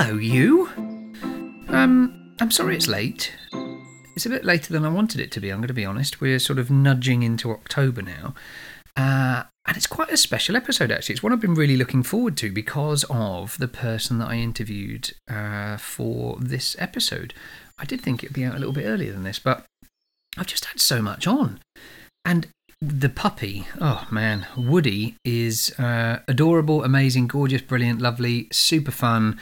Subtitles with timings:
[0.00, 0.68] Hello, you.
[1.70, 3.32] Um, I'm sorry it's late.
[4.14, 6.20] It's a bit later than I wanted it to be, I'm going to be honest.
[6.20, 8.32] We're sort of nudging into October now.
[8.96, 11.14] Uh, and it's quite a special episode, actually.
[11.14, 15.14] It's one I've been really looking forward to because of the person that I interviewed
[15.28, 17.34] uh, for this episode.
[17.76, 19.64] I did think it'd be out a little bit earlier than this, but
[20.36, 21.58] I've just had so much on.
[22.24, 22.46] And
[22.80, 29.40] the puppy, oh man, Woody is uh, adorable, amazing, gorgeous, brilliant, lovely, super fun.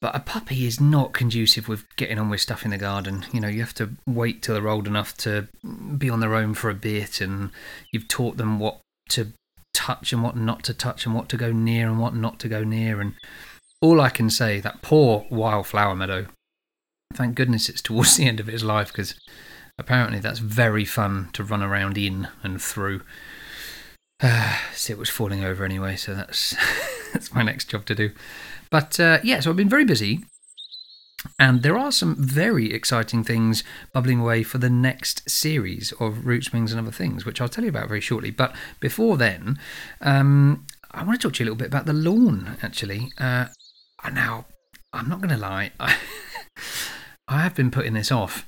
[0.00, 3.24] But a puppy is not conducive with getting on with stuff in the garden.
[3.32, 5.48] You know, you have to wait till they're old enough to
[5.96, 7.50] be on their own for a bit, and
[7.92, 9.28] you've taught them what to
[9.72, 12.48] touch and what not to touch, and what to go near and what not to
[12.48, 13.00] go near.
[13.00, 13.14] And
[13.80, 16.26] all I can say, that poor wildflower meadow.
[17.14, 19.14] Thank goodness it's towards the end of its life because
[19.78, 23.02] apparently that's very fun to run around in and through.
[24.22, 26.54] Uh, see, it was falling over anyway, so that's
[27.12, 28.10] that's my next job to do.
[28.70, 30.24] But uh, yeah, so I've been very busy,
[31.38, 36.44] and there are some very exciting things bubbling away for the next series of root
[36.44, 38.30] springs and other things, which I'll tell you about very shortly.
[38.30, 39.58] But before then,
[40.00, 43.12] um, I want to talk to you a little bit about the lawn, actually.
[43.18, 43.46] Uh,
[44.12, 44.46] now,
[44.92, 45.96] I'm not going to lie, I,
[47.28, 48.46] I have been putting this off.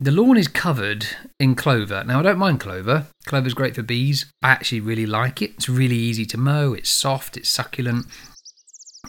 [0.00, 1.06] The lawn is covered
[1.38, 2.02] in clover.
[2.04, 3.06] Now, I don't mind clover.
[3.26, 4.26] Clover's great for bees.
[4.42, 5.52] I actually really like it.
[5.52, 8.06] It's really easy to mow, it's soft, it's succulent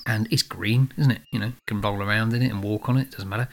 [0.06, 1.22] and it's green, isn't it?
[1.32, 3.50] You know, you can roll around in it and walk on it, doesn't matter.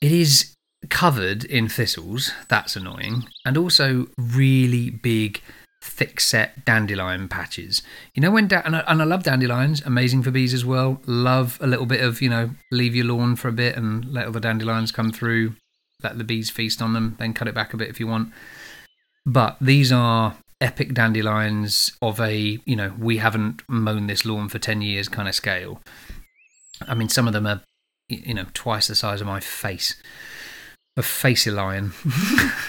[0.00, 0.54] It is
[0.90, 5.40] covered in thistles, that's annoying, and also really big,
[5.82, 7.82] thick set dandelion patches.
[8.14, 11.00] You know, when, da- and, I, and I love dandelions, amazing for bees as well.
[11.06, 14.26] Love a little bit of, you know, leave your lawn for a bit and let
[14.26, 15.54] all the dandelions come through,
[16.02, 18.32] let the bees feast on them, then cut it back a bit if you want.
[19.26, 24.58] But these are epic dandelions of a, you know, we haven't mown this lawn for
[24.58, 25.80] 10 years kind of scale.
[26.86, 27.62] I mean, some of them are,
[28.08, 30.00] you know, twice the size of my face.
[30.96, 31.92] A facey lion.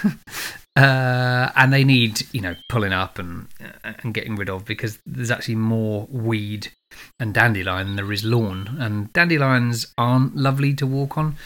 [0.76, 3.48] uh, and they need, you know, pulling up and,
[3.82, 6.72] and getting rid of because there's actually more weed
[7.20, 8.76] and dandelion than there is lawn.
[8.80, 11.36] And dandelions aren't lovely to walk on.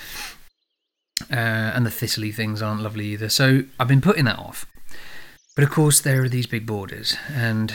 [1.30, 1.34] Uh,
[1.74, 3.28] and the thistly things aren't lovely either.
[3.28, 4.66] So I've been putting that off.
[5.54, 7.74] But of course, there are these big borders, and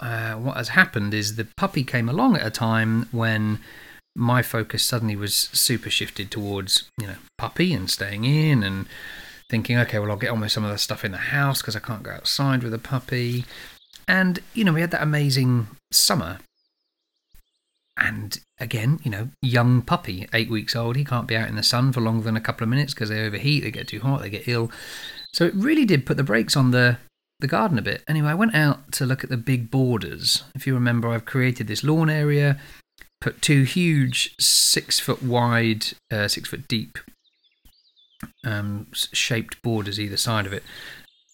[0.00, 3.60] uh, what has happened is the puppy came along at a time when
[4.16, 8.86] my focus suddenly was super shifted towards you know puppy and staying in and
[9.50, 11.74] thinking okay well i'll get on with some of the stuff in the house because
[11.74, 13.44] i can't go outside with a puppy.
[14.06, 16.38] And you know we had that amazing summer.
[17.96, 21.62] And again you know young puppy eight weeks old he can't be out in the
[21.62, 24.20] sun for longer than a couple of minutes because they overheat they get too hot
[24.20, 24.70] they get ill.
[25.32, 26.98] So it really did put the brakes on the
[27.40, 28.02] the garden a bit.
[28.08, 30.44] Anyway, I went out to look at the big borders.
[30.54, 32.58] If you remember, I've created this lawn area,
[33.20, 36.98] put two huge six foot wide, uh, six foot deep
[38.44, 40.62] um, shaped borders either side of it.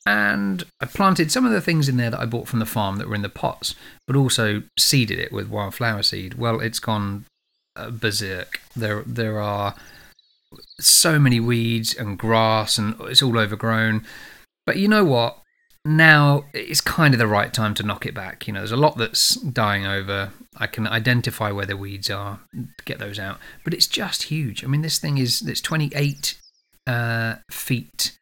[0.06, 2.96] And I planted some of the things in there that I bought from the farm
[2.96, 3.74] that were in the pots,
[4.06, 6.34] but also seeded it with wildflower seed.
[6.34, 7.26] Well, it's gone
[7.76, 8.60] uh, berserk.
[8.74, 9.74] There, there are
[10.80, 14.04] so many weeds and grass, and it's all overgrown.
[14.64, 15.38] But you know what?
[15.84, 18.46] Now it's kind of the right time to knock it back.
[18.46, 20.30] You know, there's a lot that's dying over.
[20.56, 22.40] I can identify where the weeds are,
[22.84, 23.38] get those out.
[23.64, 24.62] But it's just huge.
[24.62, 26.38] I mean, this thing is it's 28
[26.86, 28.18] uh, feet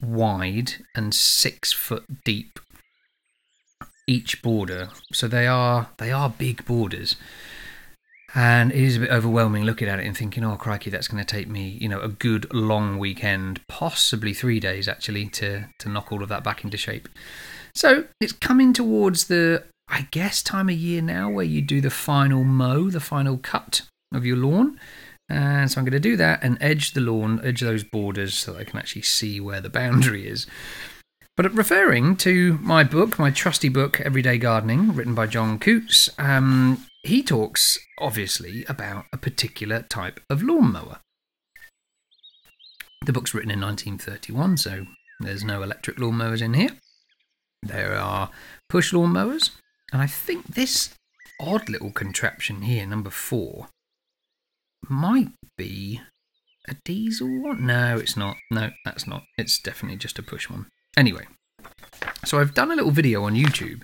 [0.00, 2.58] wide and six foot deep
[4.06, 4.90] each border.
[5.12, 7.14] So they are they are big borders.
[8.34, 11.24] And it is a bit overwhelming looking at it and thinking, oh, crikey, that's going
[11.24, 15.88] to take me, you know, a good long weekend, possibly three days actually, to, to
[15.88, 17.08] knock all of that back into shape.
[17.74, 21.90] So it's coming towards the, I guess, time of year now where you do the
[21.90, 24.78] final mow, the final cut of your lawn.
[25.30, 28.56] And so I'm going to do that and edge the lawn, edge those borders so
[28.56, 30.46] I can actually see where the boundary is.
[31.36, 36.84] But referring to my book, my trusty book, Everyday Gardening, written by John Coutts, um,
[37.02, 40.98] he talks, obviously, about a particular type of lawnmower.
[43.06, 44.86] The book's written in 1931, so
[45.20, 46.70] there's no electric lawnmowers in here.
[47.62, 48.30] There are
[48.68, 49.50] push lawnmowers,
[49.92, 50.94] and I think this
[51.40, 53.68] odd little contraption here, number four,
[54.88, 56.00] might be
[56.68, 57.66] a diesel one.
[57.66, 58.36] No, it's not.
[58.50, 59.24] No, that's not.
[59.36, 60.66] It's definitely just a push one.
[60.96, 61.26] Anyway,
[62.24, 63.82] so I've done a little video on YouTube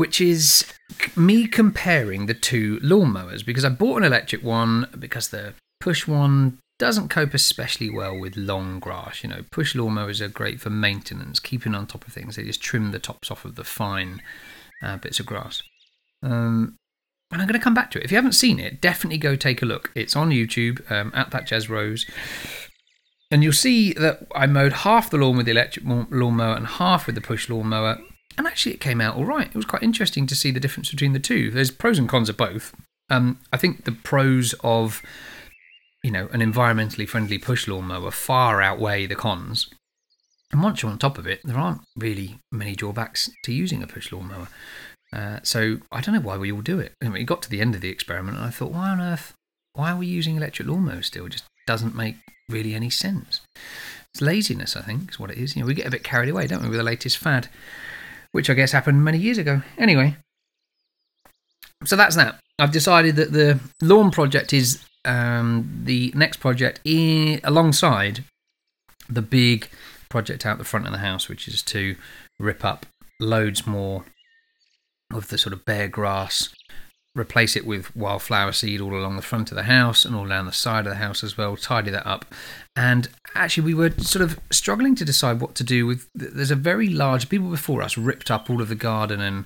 [0.00, 0.64] which is
[1.14, 6.56] me comparing the two lawnmowers because I bought an electric one because the push one
[6.78, 9.22] doesn't cope especially well with long grass.
[9.22, 12.36] You know, push lawnmowers are great for maintenance, keeping on top of things.
[12.36, 14.22] They just trim the tops off of the fine
[14.82, 15.62] uh, bits of grass.
[16.22, 16.76] Um,
[17.30, 18.04] and I'm going to come back to it.
[18.06, 19.92] If you haven't seen it, definitely go take a look.
[19.94, 22.06] It's on YouTube um, at that Jazz Rose.
[23.30, 27.04] And you'll see that I mowed half the lawn with the electric lawnmower and half
[27.04, 27.98] with the push lawnmower.
[28.38, 29.48] And actually, it came out all right.
[29.48, 31.50] It was quite interesting to see the difference between the two.
[31.50, 32.74] There's pros and cons of both.
[33.10, 35.02] Um, I think the pros of,
[36.02, 39.68] you know, an environmentally friendly push lawnmower far outweigh the cons.
[40.52, 43.86] And once you're on top of it, there aren't really many drawbacks to using a
[43.86, 44.48] push lawnmower.
[45.12, 46.94] Uh, so I don't know why we all do it.
[47.02, 49.00] I mean, it got to the end of the experiment, and I thought, why on
[49.00, 49.32] earth?
[49.72, 51.26] Why are we using electric lawnmowers still?
[51.26, 52.16] It just doesn't make
[52.48, 53.40] really any sense.
[54.12, 55.54] It's laziness, I think, is what it is.
[55.54, 57.48] You know, we get a bit carried away, don't we, with the latest fad,
[58.32, 59.62] which I guess happened many years ago.
[59.78, 60.16] Anyway,
[61.84, 62.38] so that's that.
[62.58, 68.24] I've decided that the lawn project is um, the next project in, alongside
[69.08, 69.68] the big
[70.08, 71.96] project out the front of the house, which is to
[72.38, 72.86] rip up
[73.18, 74.04] loads more
[75.12, 76.50] of the sort of bare grass,
[77.20, 80.46] replace it with wildflower seed all along the front of the house and all down
[80.46, 82.24] the side of the house as well, tidy that up.
[82.74, 86.08] And actually, we were sort of struggling to decide what to do with.
[86.14, 89.44] There's a very large, people before us ripped up all of the garden and,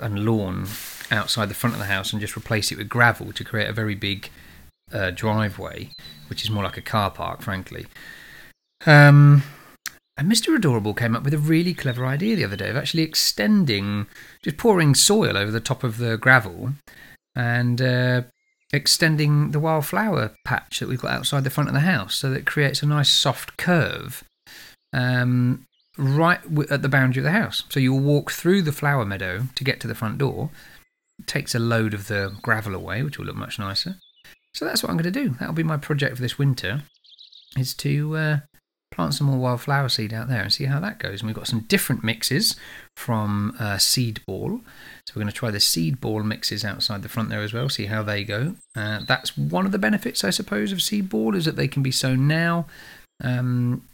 [0.00, 0.66] and lawn
[1.10, 3.72] outside the front of the house and just replace it with gravel to create a
[3.72, 4.30] very big
[4.92, 5.90] uh, driveway,
[6.28, 7.86] which is more like a car park, frankly.
[8.86, 9.42] Um,
[10.18, 10.54] and Mr.
[10.56, 14.08] Adorable came up with a really clever idea the other day of actually extending,
[14.42, 16.72] just pouring soil over the top of the gravel
[17.36, 18.22] and uh,
[18.72, 22.40] extending the wildflower patch that we've got outside the front of the house so that
[22.40, 24.24] it creates a nice soft curve
[24.92, 25.64] um,
[25.96, 27.62] right at the boundary of the house.
[27.68, 30.50] So you'll walk through the flower meadow to get to the front door.
[31.20, 33.96] It takes a load of the gravel away, which will look much nicer.
[34.52, 35.36] So that's what I'm going to do.
[35.38, 36.82] That'll be my project for this winter,
[37.56, 38.38] is to uh,
[38.98, 41.20] plant some more wildflower seed out there and see how that goes.
[41.20, 42.56] And we've got some different mixes
[42.96, 44.60] from uh, Seed Ball.
[45.06, 47.68] So we're going to try the Seed Ball mixes outside the front there as well,
[47.68, 48.56] see how they go.
[48.74, 51.80] Uh, that's one of the benefits, I suppose, of Seed Ball is that they can
[51.80, 52.66] be sown now.
[53.22, 53.84] Um,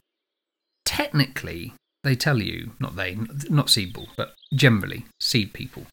[0.87, 3.19] technically, they tell you, not they,
[3.51, 5.87] not Seed Ball, but generally, seed people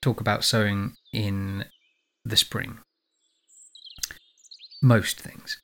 [0.00, 1.66] talk about sowing in
[2.24, 2.78] the spring.
[4.80, 5.58] Most things.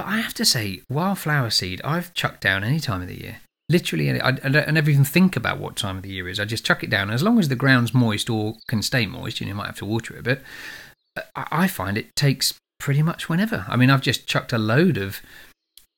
[0.00, 3.40] But I have to say, wildflower seed, I've chucked down any time of the year.
[3.68, 6.40] Literally, I, I, never even think about what time of the year is.
[6.40, 7.10] I just chuck it down.
[7.10, 9.76] As long as the ground's moist or can stay moist, you, know, you might have
[9.76, 10.42] to water it a bit.
[11.18, 13.66] Uh, I, I find it takes pretty much whenever.
[13.68, 15.20] I mean, I've just chucked a load of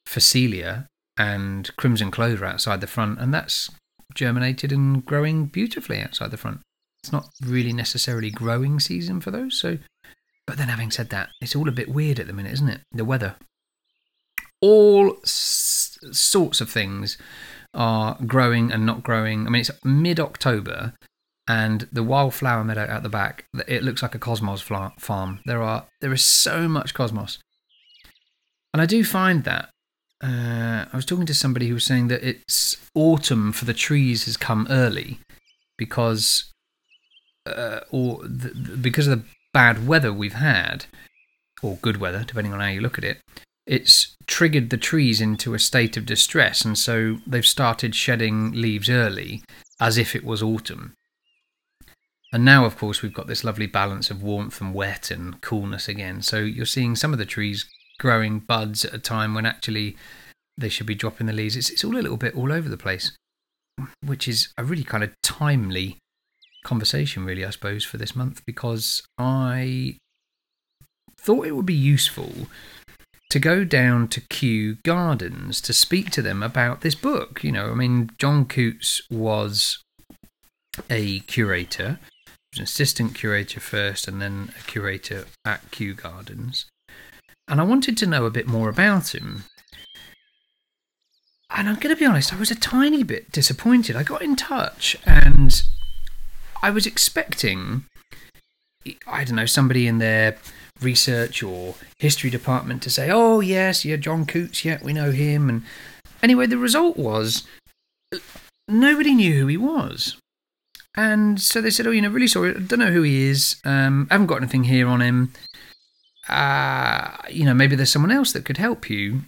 [0.05, 3.71] Phacelia and Crimson Clover outside the front, and that's
[4.15, 6.59] germinated and growing beautifully outside the front.
[7.05, 9.79] It's not really necessarily growing season for those, so.
[10.45, 12.81] But then, having said that, it's all a bit weird at the minute, isn't it?
[12.91, 13.37] The weather
[14.63, 17.19] all s- sorts of things
[17.75, 19.47] are growing and not growing.
[19.47, 20.95] I mean, it's mid October,
[21.49, 25.41] and the wildflower meadow at the back, it looks like a cosmos farm.
[25.45, 27.39] There are there is so much cosmos,
[28.73, 29.69] and I do find that.
[30.25, 34.25] Uh, I was talking to somebody who was saying that it's autumn for the trees
[34.27, 35.19] has come early
[35.77, 36.53] because,
[37.45, 40.87] uh, or the, because of the bad weather we've had,
[41.61, 43.19] or good weather, depending on how you look at it
[43.67, 48.89] it's triggered the trees into a state of distress, and so they've started shedding leaves
[48.89, 49.43] early
[49.81, 50.95] as if it was autumn.
[52.33, 55.87] And now, of course, we've got this lovely balance of warmth and wet and coolness
[55.87, 56.23] again.
[56.23, 57.67] So you're seeing some of the trees
[57.99, 59.97] growing buds at a time when actually
[60.57, 61.57] they should be dropping the leaves.
[61.57, 63.13] It's, it's all a little bit all over the place,
[64.05, 65.99] which is a really kind of timely
[66.65, 69.99] conversation, really, I suppose, for this month because I
[71.19, 72.33] thought it would be useful
[73.33, 77.43] to go down to Kew Gardens to speak to them about this book.
[77.43, 79.83] You know, I mean, John Coutts was
[80.91, 81.99] a curator,
[82.53, 86.67] was an assistant curator first, and then a curator at Kew Gardens.
[87.49, 89.45] And I wanted to know a bit more about him.
[91.49, 93.97] And I'm going to be honest, I was a tiny bit disappointed.
[93.97, 95.63] I got in touch and
[96.63, 97.87] I was expecting,
[99.07, 100.37] I don't know, somebody in their
[100.85, 105.49] research or history department to say, oh, yes, yeah, John Coutts, yeah, we know him.
[105.49, 105.63] And
[106.23, 107.45] anyway, the result was
[108.69, 110.17] nobody knew who he was.
[110.97, 113.57] And so they said, oh, you know, really sorry, I don't know who he is.
[113.65, 115.33] Um, I haven't got anything here on him.
[116.29, 119.23] Uh, you know, maybe there's someone else that could help you.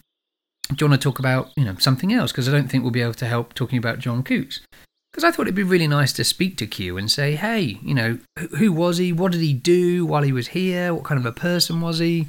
[0.68, 2.32] Do you want to talk about, you know, something else?
[2.32, 4.60] Because I don't think we'll be able to help talking about John Coutts
[5.14, 7.94] because I thought it'd be really nice to speak to Kew and say, hey, you
[7.94, 8.18] know,
[8.58, 9.12] who was he?
[9.12, 10.92] What did he do while he was here?
[10.92, 12.26] What kind of a person was he?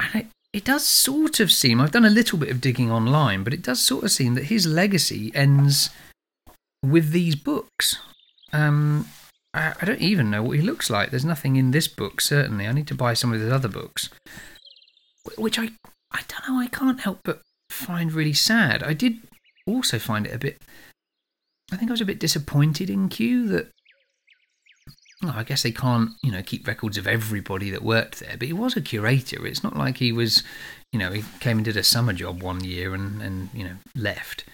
[0.00, 3.44] And it, it does sort of seem, I've done a little bit of digging online,
[3.44, 5.90] but it does sort of seem that his legacy ends
[6.84, 7.98] with these books.
[8.52, 9.06] Um,
[9.54, 11.10] I, I don't even know what he looks like.
[11.10, 12.66] There's nothing in this book, certainly.
[12.66, 14.10] I need to buy some of his other books,
[15.38, 15.68] which I,
[16.10, 18.82] I don't know, I can't help but find really sad.
[18.82, 19.18] I did
[19.68, 20.60] also find it a bit.
[21.72, 23.70] I think I was a bit disappointed in Kew that.
[25.22, 28.48] Well, I guess they can't, you know, keep records of everybody that worked there, but
[28.48, 29.46] he was a curator.
[29.46, 30.42] It's not like he was,
[30.92, 33.76] you know, he came and did a summer job one year and, and you know,
[33.94, 34.44] left.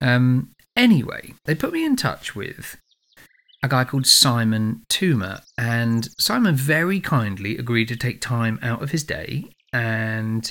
[0.00, 2.78] Um, anyway, they put me in touch with
[3.62, 8.92] a guy called Simon Toomer, and Simon very kindly agreed to take time out of
[8.92, 10.50] his day and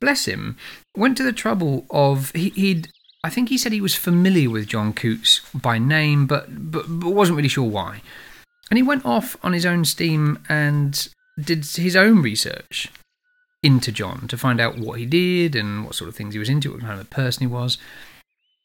[0.00, 0.56] bless him,
[0.96, 2.88] went to the trouble of he, would
[3.24, 7.10] I think he said he was familiar with John Coutts by name, but, but but
[7.10, 8.02] wasn't really sure why.
[8.70, 11.08] And he went off on his own steam and
[11.40, 12.90] did his own research
[13.62, 16.48] into John to find out what he did and what sort of things he was
[16.48, 17.78] into, what kind of a person he was.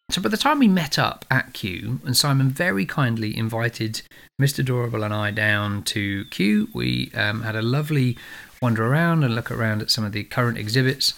[0.10, 4.02] So by the time we met up at Kew, and Simon very kindly invited
[4.42, 4.60] Mr.
[4.60, 8.18] Adorable and I down to Kew, we um, had a lovely
[8.62, 11.14] wander around and look around at some of the current exhibits.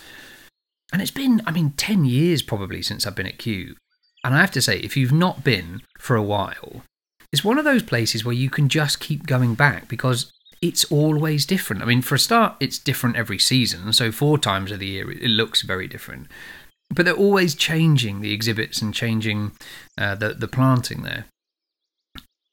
[0.91, 3.75] And it's been, I mean, 10 years probably since I've been at Kew.
[4.23, 6.83] And I have to say, if you've not been for a while,
[7.31, 10.31] it's one of those places where you can just keep going back because
[10.61, 11.81] it's always different.
[11.81, 13.93] I mean, for a start, it's different every season.
[13.93, 16.27] So, four times of the year, it looks very different
[16.89, 19.51] but they're always changing the exhibits and changing
[19.97, 21.25] uh, the the planting there.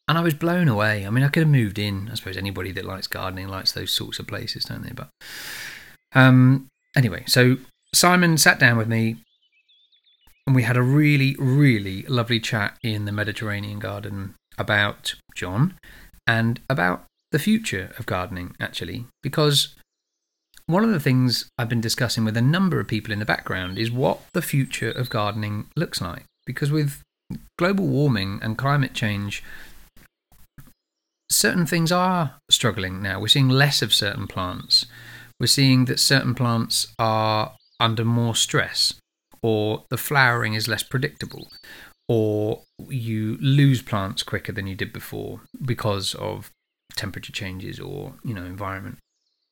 [0.08, 1.04] And I was blown away.
[1.04, 2.08] I mean, I could have moved in.
[2.12, 4.92] I suppose anybody that likes gardening likes those sorts of places, don't they?
[4.92, 5.08] But
[6.14, 7.56] um, anyway, so
[7.96, 9.16] Simon sat down with me,
[10.46, 15.74] and we had a really, really lovely chat in the Mediterranean garden about John
[16.26, 19.74] and about the future of gardening, actually, because
[20.66, 23.78] one of the things I've been discussing with a number of people in the background
[23.78, 26.24] is what the future of gardening looks like.
[26.44, 27.00] Because with
[27.58, 29.42] global warming and climate change,
[31.30, 33.20] certain things are struggling now.
[33.20, 34.84] We're seeing less of certain plants.
[35.40, 38.94] We're seeing that certain plants are under more stress,
[39.42, 41.48] or the flowering is less predictable,
[42.08, 46.50] or you lose plants quicker than you did before because of
[46.94, 48.98] temperature changes or you know environment.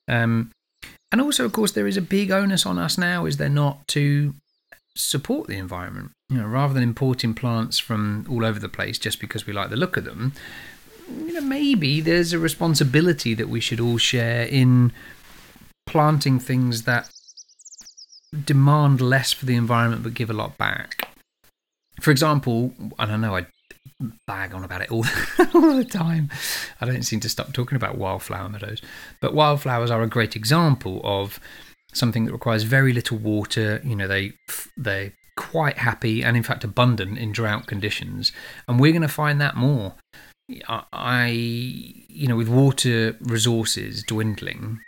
[0.09, 0.51] Um,
[1.13, 3.87] and also, of course, there is a big onus on us now, is there not,
[3.89, 4.35] to
[4.97, 6.11] support the environment?
[6.29, 9.71] You know, rather than importing plants from all over the place just because we like
[9.71, 10.33] the look of them,
[11.09, 14.93] you know, maybe there's a responsibility that we should all share in
[15.87, 17.11] planting things that
[18.45, 21.09] demand less for the environment but give a lot back.
[22.01, 23.47] For example, I don't know, I
[24.27, 25.05] bag on about it all,
[25.55, 26.31] all the time.
[26.81, 28.83] I don't seem to stop talking about wildflower meadows.
[29.21, 31.41] But wildflowers are a great example of
[31.93, 33.81] something that requires very little water.
[33.85, 34.33] You know, they
[34.77, 38.33] they're quite happy and in fact abundant in drought conditions,
[38.69, 39.95] and we're going to find that more.
[40.69, 44.81] I, you know, with water resources dwindling,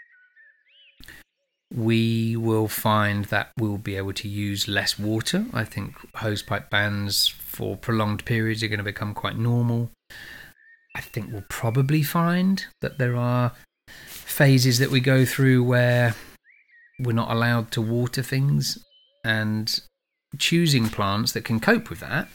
[1.75, 5.47] we will find that we'll be able to use less water.
[5.53, 9.91] I think hosepipe bans for prolonged periods are going to become quite normal.
[10.95, 13.53] I think we'll probably find that there are
[14.07, 16.15] phases that we go through where
[17.01, 18.79] we're not allowed to water things,
[19.25, 19.81] and
[20.39, 22.29] choosing plants that can cope with that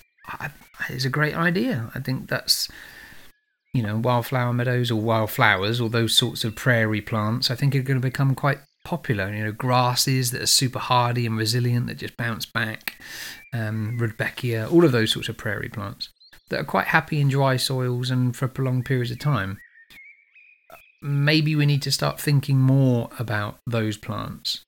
[0.90, 1.92] is a great idea.
[1.96, 2.68] I think that's
[3.74, 7.50] you know wildflower meadows or wildflowers or those sorts of prairie plants.
[7.52, 9.34] I think are going to become quite popular.
[9.34, 12.98] You know, grasses that are super hardy and resilient that just bounce back,
[13.54, 16.10] um, Rudbeckia, all of those sorts of prairie plants
[16.50, 19.58] that are quite happy in dry soils and for prolonged periods of time.
[21.02, 24.64] Maybe we need to start thinking more about those plants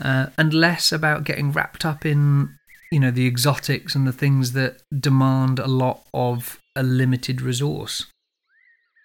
[0.00, 2.56] uh, and less about getting wrapped up in,
[2.90, 8.06] you know, the exotics and the things that demand a lot of a limited resource.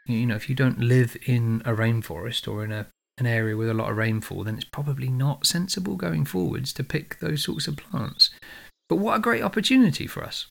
[0.07, 3.69] You know, if you don't live in a rainforest or in a an area with
[3.69, 7.67] a lot of rainfall, then it's probably not sensible going forwards to pick those sorts
[7.67, 8.29] of plants.
[8.89, 10.47] But what a great opportunity for us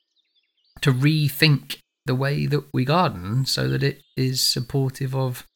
[0.82, 5.46] to rethink the way that we garden so that it is supportive of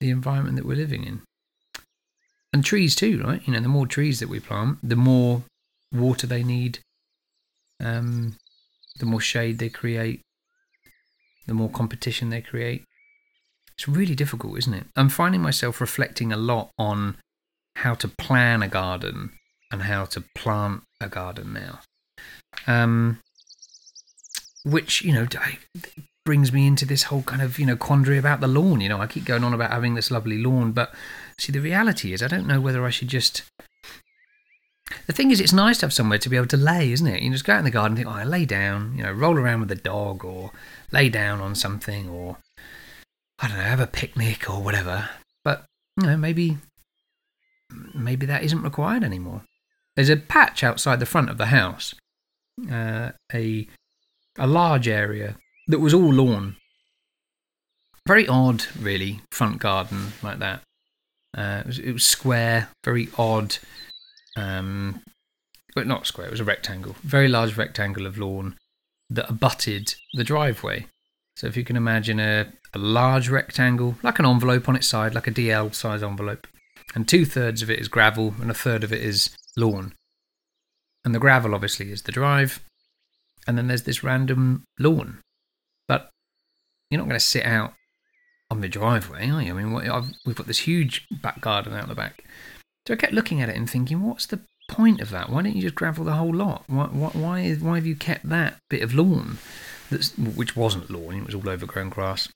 [0.00, 1.22] the environment that we're living in.
[2.52, 3.42] And trees too, right?
[3.46, 5.42] You know, the more trees that we plant, the more
[5.92, 6.78] water they need,
[7.82, 8.36] um,
[8.98, 10.22] the more shade they create,
[11.46, 12.84] the more competition they create.
[13.78, 14.86] It's really difficult, isn't it?
[14.96, 17.16] I'm finding myself reflecting a lot on
[17.76, 19.30] how to plan a garden
[19.70, 21.78] and how to plant a garden now.
[22.66, 23.20] Um,
[24.64, 25.58] which, you know, I,
[26.24, 28.80] brings me into this whole kind of, you know, quandary about the lawn.
[28.80, 30.92] You know, I keep going on about having this lovely lawn, but
[31.38, 33.44] see, the reality is I don't know whether I should just.
[35.06, 37.22] The thing is, it's nice to have somewhere to be able to lay, isn't it?
[37.22, 39.12] You just go out in the garden and think, oh, I lay down, you know,
[39.12, 40.50] roll around with the dog or
[40.90, 42.38] lay down on something or
[43.38, 45.10] I don't know, have a picnic or whatever.
[45.44, 45.64] But
[46.00, 46.58] you know, maybe
[47.94, 49.42] maybe that isn't required anymore.
[49.96, 51.94] There's a patch outside the front of the house,
[52.70, 53.66] uh, a
[54.38, 56.56] a large area that was all lawn.
[58.06, 60.62] Very odd, really, front garden like that.
[61.36, 63.58] Uh, it, was, it was square, very odd.
[64.36, 65.02] Um,
[65.74, 68.56] but not square, it was a rectangle, very large rectangle of lawn
[69.10, 70.86] that abutted the driveway.
[71.38, 75.14] So if you can imagine a, a large rectangle, like an envelope on its side,
[75.14, 76.48] like a DL size envelope,
[76.96, 79.94] and two thirds of it is gravel and a third of it is lawn.
[81.04, 82.58] And the gravel obviously is the drive,
[83.46, 85.20] and then there's this random lawn.
[85.86, 86.10] But
[86.90, 87.74] you're not going to sit out
[88.50, 89.56] on the driveway, are you?
[89.56, 89.72] I mean,
[90.26, 92.24] we've got this huge back garden out the back.
[92.88, 95.30] So I kept looking at it and thinking, what's the point of that?
[95.30, 96.64] Why don't you just gravel the whole lot?
[96.66, 99.38] Why, why, why have you kept that bit of lawn,
[99.90, 102.28] which wasn't lawn, it was all overgrown grass?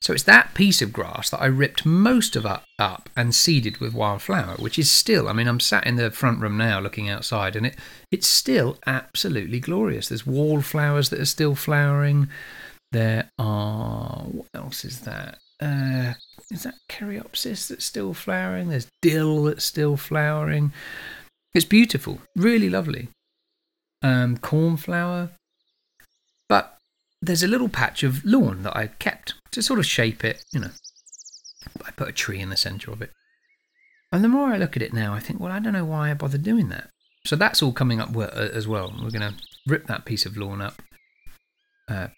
[0.00, 3.78] So it's that piece of grass that I ripped most of it up and seeded
[3.78, 7.10] with wildflower, which is still, I mean, I'm sat in the front room now looking
[7.10, 7.76] outside and it
[8.10, 10.08] it's still absolutely glorious.
[10.08, 12.28] There's wallflowers that are still flowering.
[12.92, 15.38] There are, what else is that?
[15.60, 16.14] Uh,
[16.50, 18.70] is that Coreopsis that's still flowering?
[18.70, 20.72] There's dill that's still flowering.
[21.52, 23.08] It's beautiful, really lovely.
[24.02, 25.30] Um, cornflower.
[27.22, 30.60] There's a little patch of lawn that I kept to sort of shape it, you
[30.60, 30.70] know.
[31.84, 33.10] I put a tree in the centre of it.
[34.12, 36.10] And the more I look at it now, I think, well, I don't know why
[36.10, 36.90] I bothered doing that.
[37.26, 38.92] So that's all coming up as well.
[38.92, 39.34] We're going to
[39.66, 40.82] rip that piece of lawn up,
[41.88, 42.08] uh,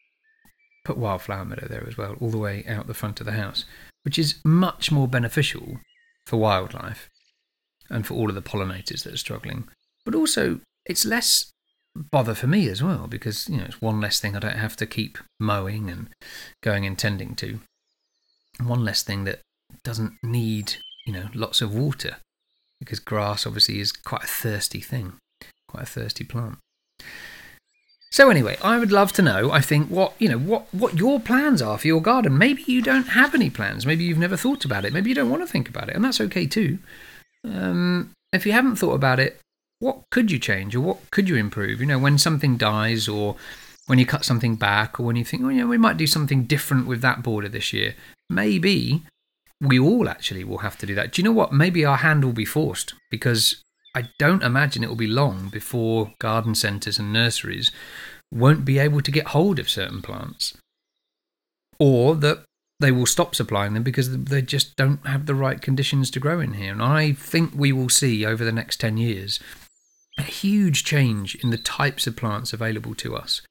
[0.84, 3.64] put wildflower meadow there as well, all the way out the front of the house,
[4.04, 5.80] which is much more beneficial
[6.26, 7.10] for wildlife
[7.90, 9.68] and for all of the pollinators that are struggling.
[10.04, 11.52] But also, it's less
[11.94, 14.76] bother for me as well because you know it's one less thing I don't have
[14.76, 16.08] to keep mowing and
[16.62, 17.60] going and tending to.
[18.62, 19.40] One less thing that
[19.84, 20.76] doesn't need
[21.06, 22.16] you know lots of water
[22.80, 25.14] because grass obviously is quite a thirsty thing,
[25.68, 26.58] quite a thirsty plant.
[28.10, 29.50] So anyway, I would love to know.
[29.50, 32.36] I think what you know what what your plans are for your garden.
[32.36, 33.86] Maybe you don't have any plans.
[33.86, 34.92] Maybe you've never thought about it.
[34.92, 36.78] Maybe you don't want to think about it, and that's okay too.
[37.44, 39.40] Um, if you haven't thought about it,
[39.82, 41.80] what could you change or what could you improve?
[41.80, 43.34] You know, when something dies or
[43.88, 46.44] when you cut something back or when you think, oh, yeah, we might do something
[46.44, 47.96] different with that border this year,
[48.30, 49.02] maybe
[49.60, 51.10] we all actually will have to do that.
[51.10, 51.52] Do you know what?
[51.52, 53.60] Maybe our hand will be forced because
[53.92, 57.72] I don't imagine it will be long before garden centres and nurseries
[58.32, 60.56] won't be able to get hold of certain plants.
[61.80, 62.44] Or that
[62.78, 66.38] they will stop supplying them because they just don't have the right conditions to grow
[66.38, 66.70] in here.
[66.70, 69.40] And I think we will see over the next 10 years
[70.18, 73.42] a huge change in the types of plants available to us.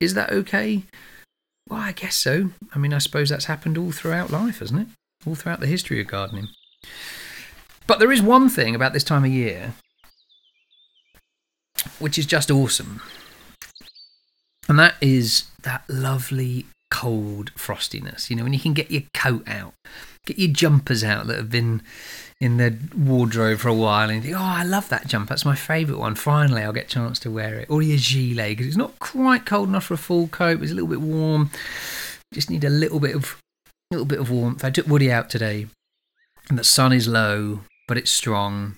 [0.00, 0.82] Is that okay?
[1.68, 2.50] Well, I guess so.
[2.74, 4.88] I mean, I suppose that's happened all throughout life, hasn't it?
[5.26, 6.48] All throughout the history of gardening.
[7.86, 9.74] But there is one thing about this time of year
[11.98, 13.00] which is just awesome.
[14.68, 18.30] And that is that lovely cold frostiness.
[18.30, 19.74] You know, when you can get your coat out,
[20.24, 21.82] get your jumpers out that have been
[22.40, 25.30] in the wardrobe for a while and you think, oh, I love that jumper.
[25.30, 26.14] That's my favourite one.
[26.14, 27.70] Finally, I'll get a chance to wear it.
[27.70, 30.62] Or your gilet, because it's not quite cold enough for a full coat.
[30.62, 31.50] It's a little bit warm.
[32.34, 33.40] Just need a little bit of
[33.90, 34.64] little bit of warmth.
[34.64, 35.66] I took Woody out today,
[36.48, 38.74] and the sun is low, but it's strong,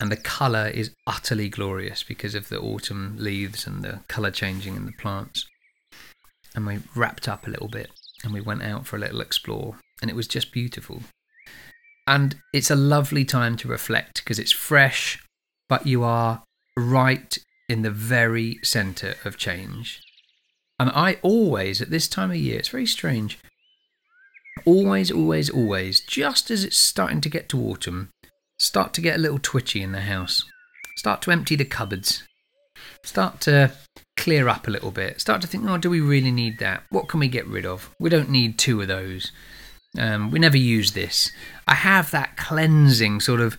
[0.00, 4.76] and the colour is utterly glorious because of the autumn leaves and the colour changing
[4.76, 5.46] in the plants.
[6.54, 7.90] And we wrapped up a little bit,
[8.22, 11.02] and we went out for a little explore, and it was just beautiful.
[12.06, 15.22] And it's a lovely time to reflect because it's fresh,
[15.68, 16.42] but you are
[16.76, 17.38] right
[17.68, 20.00] in the very centre of change.
[20.78, 23.38] And I always, at this time of year, it's very strange,
[24.64, 28.10] always, always, always, just as it's starting to get to autumn,
[28.58, 30.44] start to get a little twitchy in the house.
[30.96, 32.24] Start to empty the cupboards.
[33.04, 33.72] Start to
[34.16, 35.20] clear up a little bit.
[35.20, 36.82] Start to think, oh, do we really need that?
[36.90, 37.94] What can we get rid of?
[37.98, 39.32] We don't need two of those.
[39.98, 41.30] Um, we never use this.
[41.66, 43.58] I have that cleansing sort of,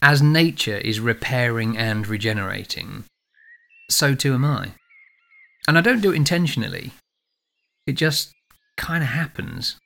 [0.00, 3.04] as nature is repairing and regenerating,
[3.90, 4.72] so too am I.
[5.66, 6.92] And I don't do it intentionally,
[7.86, 8.32] it just
[8.76, 9.76] kind of happens.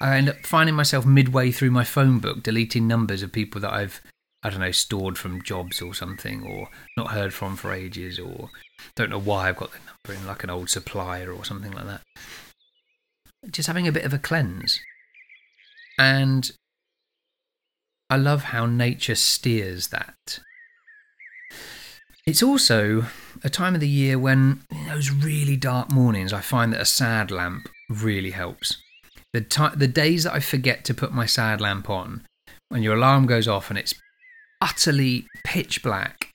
[0.00, 3.72] I end up finding myself midway through my phone book deleting numbers of people that
[3.72, 4.00] I've,
[4.42, 8.48] I don't know, stored from jobs or something, or not heard from for ages, or
[8.96, 11.86] don't know why I've got the number in like an old supplier or something like
[11.86, 12.00] that
[13.50, 14.80] just having a bit of a cleanse.
[15.98, 16.50] And
[18.08, 20.40] I love how nature steers that.
[22.26, 23.06] It's also
[23.42, 27.30] a time of the year when those really dark mornings, I find that a sad
[27.30, 28.76] lamp really helps.
[29.32, 32.26] The ti the days that I forget to put my sad lamp on,
[32.68, 33.94] when your alarm goes off and it's
[34.60, 36.29] utterly pitch black,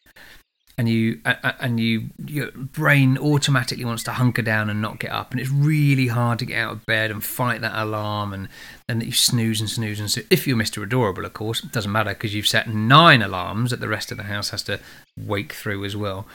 [0.77, 5.31] and you and you your brain automatically wants to hunker down and not get up
[5.31, 8.49] and it's really hard to get out of bed and fight that alarm and
[8.87, 10.27] then you snooze and snooze and snooze.
[10.29, 10.83] if you're Mr.
[10.83, 14.17] Adorable of course it doesn't matter because you've set nine alarms that the rest of
[14.17, 14.79] the house has to
[15.17, 16.25] wake through as well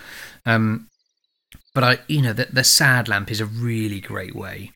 [0.47, 0.89] um,
[1.75, 4.73] but I you know the, the sad lamp is a really great way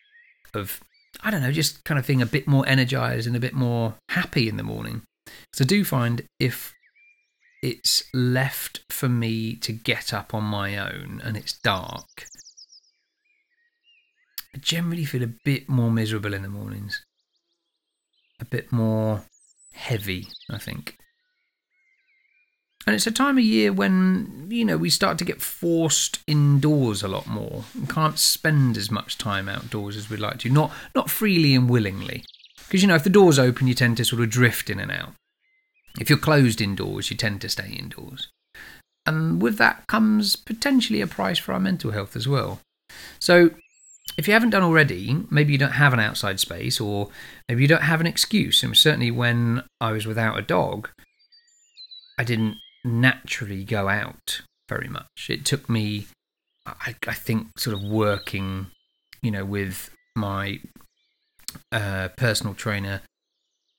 [0.53, 0.81] of
[1.23, 3.95] I don't know just kind of being a bit more energized and a bit more
[4.11, 5.03] happy in the morning
[5.55, 6.75] so do find if
[7.65, 12.27] it's left for me to get up on my own and it's dark,
[14.55, 17.03] I generally feel a bit more miserable in the mornings.
[18.39, 19.25] A bit more
[19.73, 20.99] heavy, I think.
[22.87, 27.03] And it's a time of year when, you know, we start to get forced indoors
[27.03, 30.51] a lot more can't spend as much time outdoors as we'd like to.
[30.51, 32.25] Not not freely and willingly.
[32.59, 34.91] Because, you know, if the door's open, you tend to sort of drift in and
[34.91, 35.15] out.
[36.01, 38.29] If you're closed indoors, you tend to stay indoors.
[39.07, 42.61] And with that comes potentially a price for our mental health as well.
[43.19, 43.51] So,
[44.17, 47.09] if you haven't done already, maybe you don't have an outside space, or
[47.49, 48.63] maybe you don't have an excuse.
[48.63, 50.91] And certainly, when I was without a dog,
[52.19, 55.29] I didn't naturally go out very much.
[55.29, 56.07] It took me,
[56.67, 58.67] I, I think, sort of working,
[59.23, 60.61] you know, with my
[61.73, 63.03] uh, personal trainer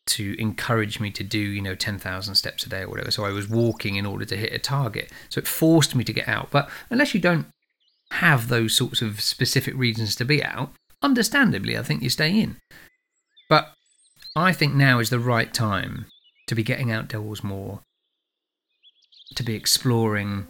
[0.08, 3.12] to encourage me to do, you know, 10,000 steps a day or whatever.
[3.12, 5.12] So I was walking in order to hit a target.
[5.30, 6.52] So it forced me to get out.
[6.52, 7.48] But unless you don't
[8.12, 12.58] have those sorts of specific reasons to be out, understandably, I think you stay in.
[13.50, 13.74] But
[14.36, 16.06] I think now is the right time
[16.48, 17.80] to be getting outdoors more,
[19.36, 20.48] to be exploring.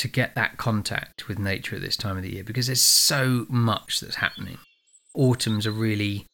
[0.00, 3.44] To get that contact with nature at this time of the year because there's so
[3.50, 4.56] much that's happening.
[5.14, 6.24] Autumn's a really,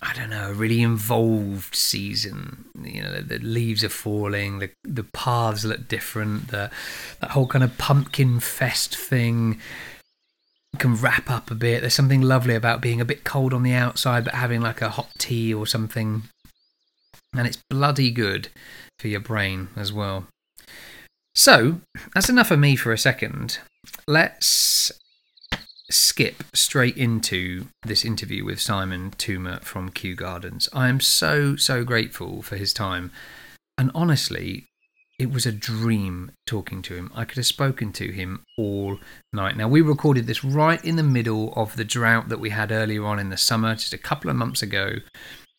[0.00, 2.66] I don't know, a really involved season.
[2.80, 6.70] You know, the, the leaves are falling, the the paths look different, the
[7.20, 9.58] that whole kind of pumpkin fest thing
[10.78, 11.80] can wrap up a bit.
[11.80, 14.90] There's something lovely about being a bit cold on the outside, but having like a
[14.90, 16.22] hot tea or something.
[17.36, 18.48] And it's bloody good
[19.00, 20.28] for your brain as well.
[21.34, 21.80] So,
[22.14, 23.58] that's enough of me for a second.
[24.06, 24.92] Let's
[25.90, 30.68] skip straight into this interview with Simon Toomer from Kew Gardens.
[30.72, 33.12] I am so, so grateful for his time.
[33.78, 34.66] And honestly,
[35.18, 37.10] it was a dream talking to him.
[37.14, 38.98] I could have spoken to him all
[39.32, 39.56] night.
[39.56, 43.04] Now, we recorded this right in the middle of the drought that we had earlier
[43.04, 44.96] on in the summer, just a couple of months ago.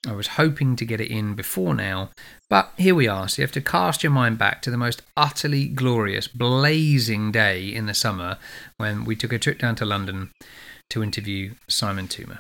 [0.05, 2.09] I was hoping to get it in before now,
[2.49, 3.29] but here we are.
[3.29, 7.73] So you have to cast your mind back to the most utterly glorious, blazing day
[7.73, 8.37] in the summer
[8.75, 10.31] when we took a trip down to London
[10.89, 12.39] to interview Simon Toomer.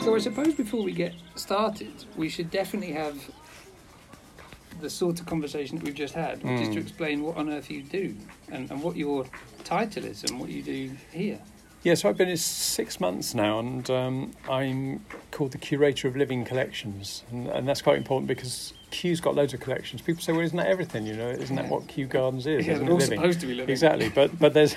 [0.00, 3.30] So I suppose before we get started, we should definitely have
[4.80, 6.62] the sort of conversation that we've just had, which mm.
[6.62, 8.16] is to explain what on earth you do
[8.50, 9.26] and, and what your
[9.62, 11.38] title is and what you do here.
[11.82, 16.16] Yeah, so I've been here six months now, and um, I'm called the curator of
[16.16, 20.02] living collections, and, and, that's quite important because Kew's got loads of collections.
[20.02, 21.06] People say, "Well, isn't that everything?
[21.06, 22.66] You know, isn't that what Kew Gardens is?
[22.66, 23.18] Yeah, isn't all living?
[23.18, 23.70] supposed to be living.
[23.70, 24.76] Exactly, but but there's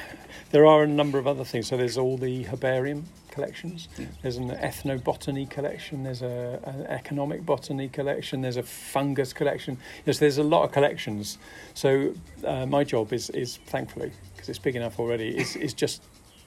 [0.52, 1.68] there are a number of other things.
[1.68, 3.90] So there's all the herbarium collections.
[3.98, 4.06] Yeah.
[4.22, 6.04] There's an ethnobotany collection.
[6.04, 8.42] There's a, an economic botany collection.
[8.42, 9.78] There's a fungus collection.
[10.06, 11.38] Yes, there's a lot of collections.
[11.74, 12.14] So
[12.46, 15.38] uh, my job is is thankfully because it's big enough already.
[15.38, 16.02] Is is just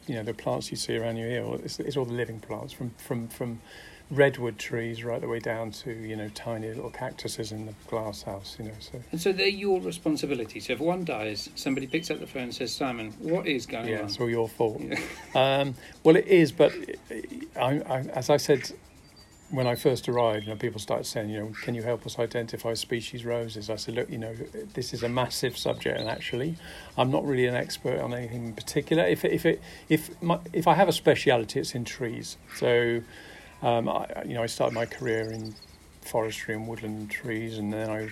[0.06, 1.44] you know the plants you see around you here.
[1.64, 3.60] It's, it's all the living plants from from from
[4.08, 8.22] redwood trees right the way down to you know tiny little cactuses in the glass
[8.22, 8.56] house.
[8.58, 10.60] You know, so and so they're your responsibility.
[10.60, 13.88] So if one dies, somebody picks up the phone and says, "Simon, what is going
[13.88, 14.80] yeah, on?" Yeah, it's all your fault.
[14.80, 14.98] Yeah.
[15.34, 16.72] Um, well, it is, but
[17.56, 18.70] I, I, as I said
[19.50, 22.18] when I first arrived, you know, people started saying, you know, can you help us
[22.18, 23.70] identify species roses?
[23.70, 24.34] I said, look, you know,
[24.74, 26.56] this is a massive subject, and actually,
[26.98, 29.04] I'm not really an expert on anything in particular.
[29.04, 32.36] If if it if my, if I have a speciality, it's in trees.
[32.56, 33.02] So,
[33.62, 35.54] um, I, you know, I started my career in
[36.02, 38.08] forestry and woodland trees, and then I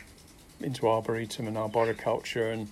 [0.61, 2.69] into arboretum and arboriculture and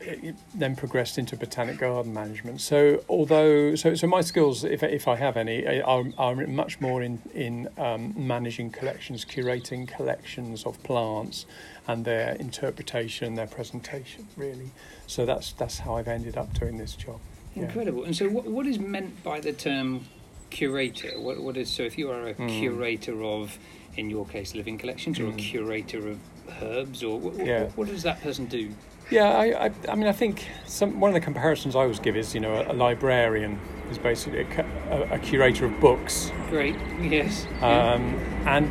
[0.00, 2.60] it then progressed into botanic garden management.
[2.60, 7.02] So although so so my skills, if if I have any, are, are much more
[7.02, 11.46] in in um, managing collections, curating collections of plants,
[11.86, 14.70] and their interpretation, their presentation, really.
[15.06, 17.20] So that's that's how I've ended up doing this job.
[17.56, 18.00] Incredible.
[18.00, 18.06] Yeah.
[18.06, 20.06] And so, what what is meant by the term
[20.50, 21.20] curator?
[21.20, 21.82] What what is so?
[21.82, 22.48] If you are a mm.
[22.48, 23.58] curator of,
[23.96, 25.28] in your case, living collections, or mm.
[25.28, 25.38] a hmm.
[25.38, 26.18] curator of
[26.62, 27.64] herbs, or what, yeah.
[27.64, 28.70] what, what does that person do?
[29.10, 32.16] Yeah, I, I, I mean, I think some, one of the comparisons I always give
[32.16, 36.74] is, you know, a, a librarian is basically a, a, a curator of books, Great.
[37.00, 37.46] Yes.
[37.60, 38.14] um,
[38.46, 38.70] and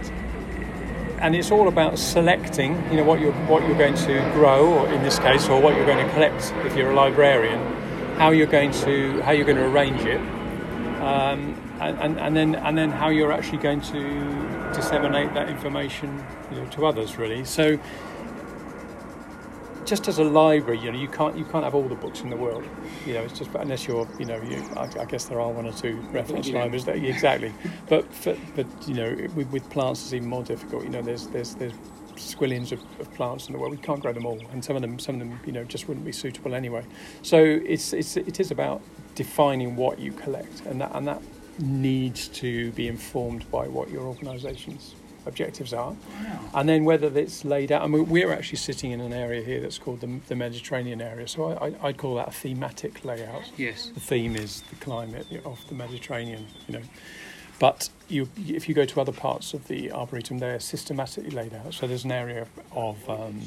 [1.20, 4.92] and it's all about selecting, you know, what you're what you're going to grow, or
[4.92, 7.60] in this case, or what you're going to collect if you're a librarian,
[8.18, 10.20] how you're going to how you're going to arrange it,
[11.02, 16.26] um, and, and, and then and then how you're actually going to disseminate that information
[16.52, 17.46] you know, to others, really.
[17.46, 17.80] So
[19.86, 22.30] just as a library, you know, you can't you can't have all the books in
[22.30, 22.64] the world.
[23.06, 25.66] You know, it's just unless you're, you know, you, I, I guess there are one
[25.66, 26.60] or two reference Yeah.
[26.62, 27.54] libraries that exactly.
[27.88, 30.84] But for, but you know, with, with plants it's even more difficult.
[30.84, 31.74] You know, there's there's there's
[32.16, 33.72] squillions of, of plants in the world.
[33.72, 35.88] We can't grow them all, and some of them some of them you know just
[35.88, 36.84] wouldn't be suitable anyway.
[37.22, 38.82] So it's it's it is about
[39.16, 41.22] defining what you collect, and that and that
[41.60, 45.92] needs to be informed by what your organisation's objectives are.
[45.92, 46.40] Wow.
[46.56, 49.60] And then whether it's laid out, I mean, we're actually sitting in an area here
[49.62, 51.28] that's called the, the Mediterranean area.
[51.28, 53.44] So I, I'd call that a thematic layout.
[53.58, 53.92] Yes.
[53.94, 56.84] The theme is the climate of the Mediterranean, you know.
[57.60, 61.74] But you, if you go to other parts of the arboretum, they're systematically laid out.
[61.74, 63.42] So there's an area of um,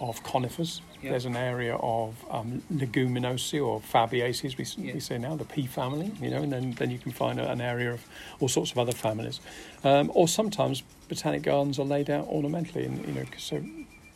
[0.00, 0.82] of conifers.
[1.00, 1.10] Yeah.
[1.10, 4.94] There's an area of um, leguminosae or fabaceae, we, Yeah.
[4.94, 7.50] we say now, the pea family, you know, and then, then you can find a-
[7.50, 8.04] an area of
[8.40, 9.40] all sorts of other families.
[9.84, 13.62] Um, or sometimes botanic gardens are laid out ornamentally, and you know, so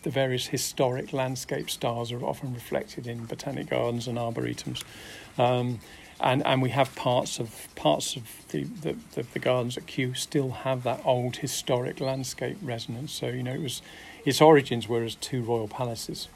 [0.03, 4.83] the various historic landscape styles are often reflected in botanic gardens and arboretums.
[5.37, 5.81] Um,
[6.19, 10.15] and, and we have parts of parts of the, the, the, the gardens at Kew
[10.15, 13.13] still have that old historic landscape resonance.
[13.13, 13.83] So you know it was
[14.25, 16.29] its origins were as two royal palaces,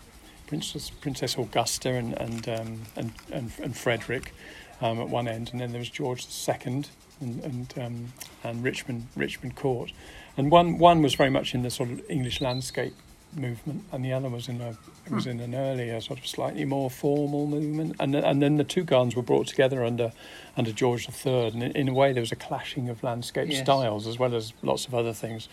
[0.46, 4.34] Princess Princess Augusta and and um, and, and, and Frederick
[4.82, 6.84] um, at one end, and then there was George II
[7.20, 8.12] and and, um,
[8.44, 9.92] and Richmond Richmond Court,
[10.40, 12.94] and one one was very much in the sort of English landscape
[13.36, 14.70] movement, and the other was in a
[15.06, 18.64] it was in an earlier sort of slightly more formal movement, and and then the
[18.64, 20.12] two gardens were brought together under
[20.56, 23.60] under George III, and in, in a way there was a clashing of landscape Yes.
[23.62, 25.48] styles as well as lots of other things.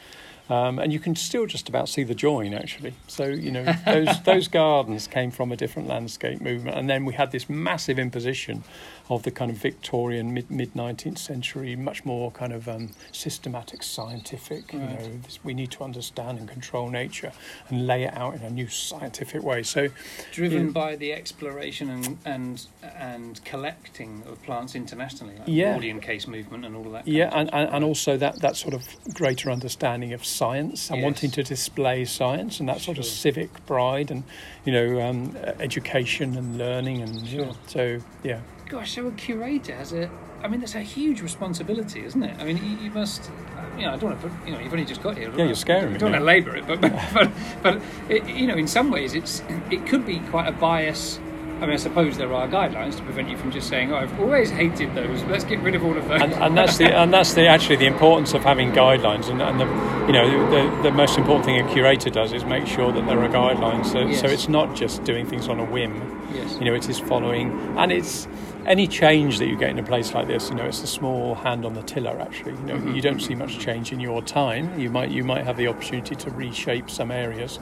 [0.49, 2.93] Um, and you can still just about see the join actually.
[3.07, 7.13] So you know those those gardens came from a different landscape movement, and then we
[7.13, 8.63] had this massive imposition
[9.09, 13.83] of the kind of Victorian mid mid nineteenth century, much more kind of um, systematic,
[13.83, 14.73] scientific.
[14.73, 17.31] You know, this, we need to understand and control nature
[17.69, 19.63] and lay it out in a new scientific way.
[19.63, 19.89] So
[20.31, 20.71] Driven Yeah.
[20.71, 25.77] by the exploration and and and collecting of plants internationally, like Yeah.
[25.77, 27.07] the Wardian case movement and all of that.
[27.07, 31.03] Yeah, and, and, and also that, that sort of greater understanding of science and Yes.
[31.03, 34.23] wanting to display science and that sort of civic pride and,
[34.65, 37.27] you know, um, education and learning and.
[37.27, 37.53] Sure.
[37.67, 38.39] so yeah.
[38.69, 40.09] Gosh, so a curator has a.
[40.43, 42.37] I mean, that's a huge responsibility, isn't it?
[42.39, 43.29] I mean, you, you must.
[43.77, 44.47] You know, I don't want to put.
[44.47, 45.31] You know, you've only just got here.
[45.35, 47.31] Yeah, you're scaring I me don't want to labour it, but but but,
[47.63, 51.19] but it, you know, in some ways, it's it could be quite a bias.
[51.57, 54.19] I mean, I suppose there are guidelines to prevent you from just saying, "Oh, I've
[54.19, 55.23] always hated those.
[55.23, 57.77] Let's get rid of all of those." And, and that's the and that's the actually
[57.77, 59.65] the importance of having guidelines and, and the
[60.07, 63.19] you know the, the most important thing a curator does is make sure that there
[63.21, 64.21] are guidelines so, Yes.
[64.21, 65.93] so it's not just doing things on a whim
[66.33, 66.57] yes.
[66.59, 68.25] you know it is following and it's
[68.67, 71.35] any change that you get in a place like this you know it's a small
[71.35, 72.95] hand on the tiller actually you know Mhm.
[72.95, 76.15] you don't see much change in your time you might you might have the opportunity
[76.15, 77.59] to reshape some areas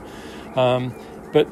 [0.55, 0.93] um,
[1.31, 1.47] but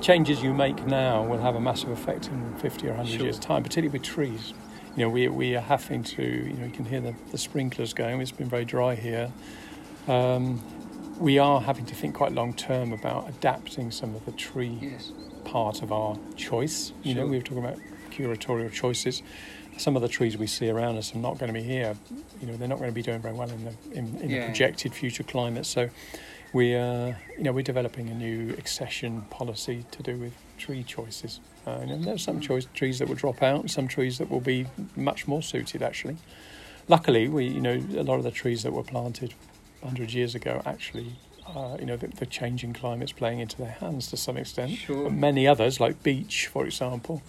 [0.00, 3.26] changes you make now will have a massive effect in 50 or 100 Sure.
[3.26, 4.52] years time particularly with trees
[4.96, 7.92] you know we, we are having to you know you can hear the, the sprinklers
[7.94, 9.32] going it's been very dry here
[10.08, 10.60] um,
[11.20, 15.12] we are having to think quite long term about adapting some of the tree Yes.
[15.44, 16.92] part of our choice.
[17.02, 17.78] You know, we were talking about
[18.10, 19.22] curatorial choices.
[19.76, 21.96] Some of the trees we see around us are not going to be here.
[22.40, 24.40] You know, they're not going to be doing very well in the in, in Yeah.
[24.40, 25.66] the projected future climate.
[25.66, 25.88] So,
[26.52, 31.40] we uh, you know we're developing a new accession policy to do with tree choices.
[31.66, 34.40] Uh, and there's some choice trees that will drop out, and some trees that will
[34.40, 34.66] be
[34.96, 36.16] much more suited actually.
[36.88, 39.34] Luckily, we you know a lot of the trees that were planted
[39.80, 41.12] 100 years ago actually.
[41.46, 44.70] Uh, you know, the, the changing climate's playing into their hands to some extent.
[44.72, 45.04] Sure.
[45.04, 47.22] But many others, like beech, for example,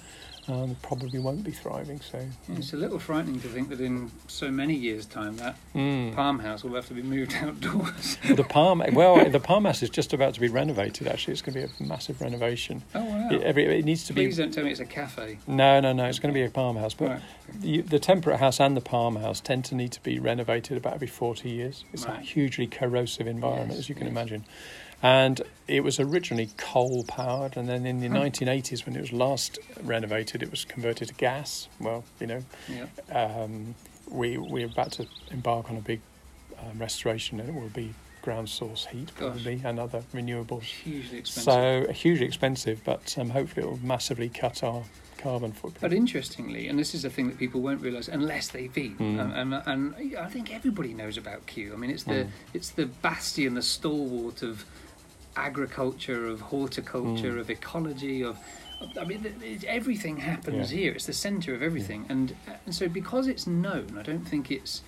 [0.49, 1.99] um, probably won't be thriving.
[2.01, 5.55] So, Yeah, It's a little frightening to think that in so many years' time, that
[5.75, 6.15] Mm.
[6.15, 8.17] palm house will have to be moved outdoors.
[8.25, 11.07] Well, the palm, well, the palm house is just about to be renovated.
[11.07, 12.81] Actually, it's going to be a massive renovation.
[12.95, 13.29] Oh wow!
[13.31, 14.25] It, every, it needs to Please be.
[14.29, 15.37] Please don't tell me it's a cafe.
[15.47, 16.05] No, no, no.
[16.05, 17.21] It's going to be a palm house, but Right.
[17.61, 20.93] the, the temperate house and the palm house tend to need to be renovated about
[20.95, 21.85] every 40 years.
[21.93, 24.11] It's a hugely corrosive environment, Yes, as you can yes.
[24.11, 24.45] imagine.
[25.01, 28.15] And it was originally coal powered, and then in the Hmm.
[28.17, 31.67] 1980s, when it was last renovated, it was converted to gas.
[31.79, 32.85] Well, you know, Yeah.
[33.11, 33.75] um,
[34.09, 36.01] we we're about to embark on a big
[36.61, 39.31] um, restoration, and it will be ground source heat Gosh.
[39.31, 40.63] probably and other renewables.
[40.63, 41.43] Hugely expensive.
[41.87, 44.83] So hugely expensive, but um, hopefully it will massively cut our
[45.17, 45.79] carbon footprint.
[45.81, 49.19] But interestingly, and this is a thing that people won't realise unless they've been, Mm.
[49.21, 49.63] and, and,
[49.95, 51.71] and I think everybody knows about Kew.
[51.73, 52.29] I mean, it's the Mm.
[52.53, 54.65] it's the bastion, the stalwart of
[55.39, 57.39] agriculture, of horticulture, Mm.
[57.39, 58.37] of ecology, of
[58.97, 59.25] I mean,
[59.67, 60.77] everything happens Yeah.
[60.79, 60.91] here.
[60.93, 62.33] It's the centre of everything, and
[62.65, 64.81] and so because it's known, I don't think it's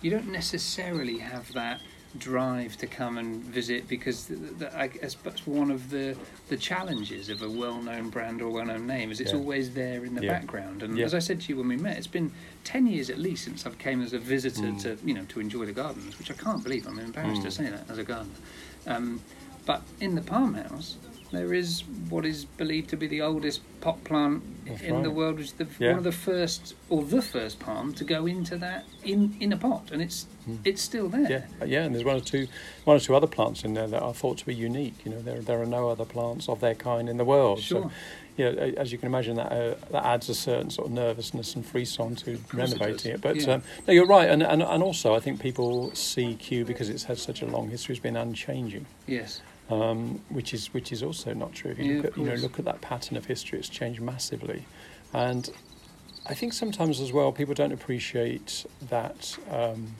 [0.00, 1.80] you don't necessarily have that
[2.18, 6.16] drive to come and visit because the, the, I guess that's one of the
[6.48, 9.38] the challenges of a well-known brand or well-known name is it's Yeah.
[9.38, 10.32] always there in the Yeah.
[10.38, 11.04] background and Yeah.
[11.04, 12.30] as I said to you when we met it's been
[12.64, 14.80] 10 years at least since I've came as a visitor Mm.
[14.84, 17.52] to you know to enjoy the gardens which I can't believe I'm embarrassed to Mm.
[17.60, 18.40] say that as a gardener
[18.86, 19.20] um,
[19.66, 20.96] but in the palm house
[21.32, 25.36] there is what is believed to be the oldest pot plant That's in the world,
[25.36, 25.90] which is the, Yeah.
[25.90, 29.56] one of the first or the first palm to go into that in, in a
[29.56, 30.58] pot, and it's Mm.
[30.64, 31.28] it's still there.
[31.60, 32.46] Yeah, yeah, and there's one or two,
[32.84, 34.94] one or two other plants in there that are thought to be unique.
[35.04, 37.58] You know, there there are no other plants of their kind in the world.
[37.60, 37.82] Sure.
[37.82, 37.90] So,
[38.36, 41.56] you know, as you can imagine, that uh, that adds a certain sort of nervousness
[41.56, 43.20] and frisson to course it renovating it.
[43.20, 43.54] But yeah.
[43.54, 47.04] um, no, you're right, and, and and also I think people see Kew because it's
[47.04, 48.86] had such a long history, it's been unchanging.
[49.08, 49.40] Yes.
[49.70, 51.70] Um, which is which is also not true.
[51.72, 54.00] If you Yeah, look at you know look at that pattern of history, it's changed
[54.00, 54.64] massively,
[55.12, 55.50] and
[56.26, 59.94] I think sometimes as well people don't appreciate that um,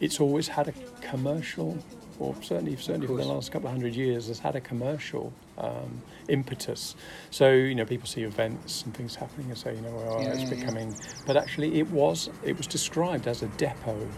[0.00, 1.78] it's always had a commercial,
[2.18, 5.32] or certainly certainly for the last couple of hundred years, has had a commercial.
[5.58, 6.94] Um, impetus.
[7.30, 10.32] So you know, people see events and things happening and say, you know, well, Yeah,
[10.32, 10.94] it's yeah, becoming.
[11.26, 14.08] But actually, it was it was described as a depot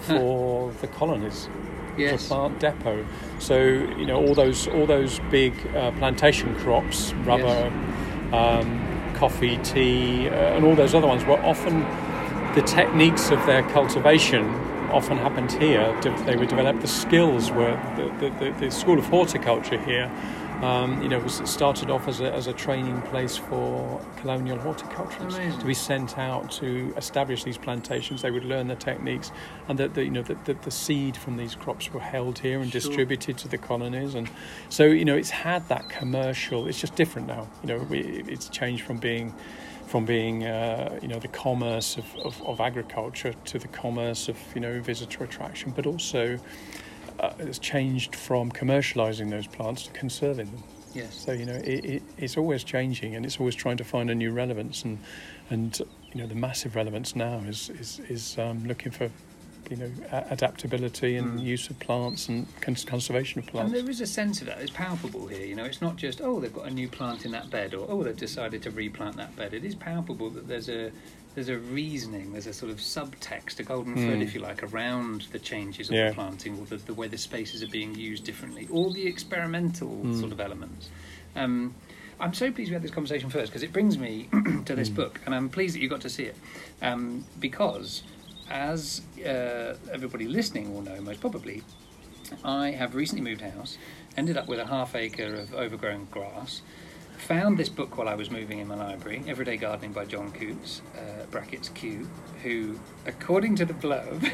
[0.00, 1.48] for the colonies
[1.98, 2.26] Yes.
[2.26, 3.06] a plant depot.
[3.38, 7.72] So you know all those all those big uh, plantation crops, rubber,
[8.32, 11.80] um, coffee, tea, uh, and all those other ones were often
[12.54, 14.44] the techniques of their cultivation
[14.92, 15.98] often happened here.
[16.26, 16.80] They were developed.
[16.80, 20.10] The skills were the, the, the, the school of horticulture here.
[20.62, 25.38] Um, you know, was started off as a, as a training place for colonial horticulturists
[25.38, 25.60] Amazing.
[25.60, 28.22] to be sent out to establish these plantations.
[28.22, 29.32] They would learn the techniques,
[29.68, 32.60] and that the, you know the, the, the seed from these crops were held here
[32.60, 32.80] and Sure.
[32.80, 34.14] distributed to the colonies.
[34.14, 34.30] And
[34.70, 36.66] so you know it's had that commercial.
[36.66, 37.46] It's just different now.
[37.62, 39.34] You know, we, it's changed from being
[39.86, 44.38] from being uh, you know the commerce of, of, of agriculture to the commerce of
[44.54, 46.38] you know visitor attraction, but also.
[47.20, 50.62] Uh, it's changed from commercializing those plants to conserving them.
[50.94, 51.14] Yes.
[51.14, 54.14] So you know, it, it, it's always changing, and it's always trying to find a
[54.14, 54.98] new relevance, and
[55.50, 55.78] and
[56.12, 59.10] you know, the massive relevance now is is is um, looking for
[59.70, 61.42] you know a- adaptability and Mm.
[61.44, 63.72] use of plants and cons- conservation of plants.
[63.72, 64.58] And there is a sense of that.
[64.60, 65.44] It's palpable here.
[65.44, 67.84] You know, it's not just oh they've got a new plant in that bed or
[67.90, 69.52] oh they've decided to replant that bed.
[69.54, 70.92] It is palpable that there's a
[71.36, 72.32] there's a reasoning.
[72.32, 74.22] There's a sort of subtext, a golden thread, Mm.
[74.22, 76.08] if you like, around the changes of Yeah.
[76.08, 80.00] the planting or the, the way the spaces are being used differently, all the experimental
[80.02, 80.18] Mm.
[80.18, 80.88] sort of elements.
[81.36, 81.74] Um,
[82.18, 84.30] I'm so pleased we had this conversation first because it brings me
[84.64, 84.94] to this Mm.
[84.94, 86.36] book, and I'm pleased that you got to see it
[86.80, 88.02] um, because,
[88.50, 91.62] as uh, everybody listening will know, most probably,
[92.42, 93.76] I have recently moved house,
[94.16, 96.62] ended up with a half acre of overgrown grass,
[97.18, 100.82] found this book while I was moving in my library, Everyday Gardening by John Coutts,
[100.96, 102.08] uh, brackets Kew,
[102.42, 104.30] who, according to the blurb,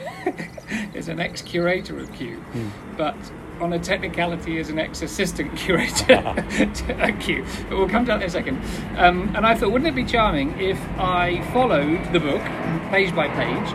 [0.94, 2.70] is an ex curator of Kew, Mm.
[2.96, 3.16] but
[3.60, 7.44] on a technicality is an ex assistant curator at Kew.
[7.68, 8.60] But we'll come to that in a second.
[8.96, 12.42] Um, and I thought, wouldn't it be charming if I followed the book
[12.90, 13.72] page by page?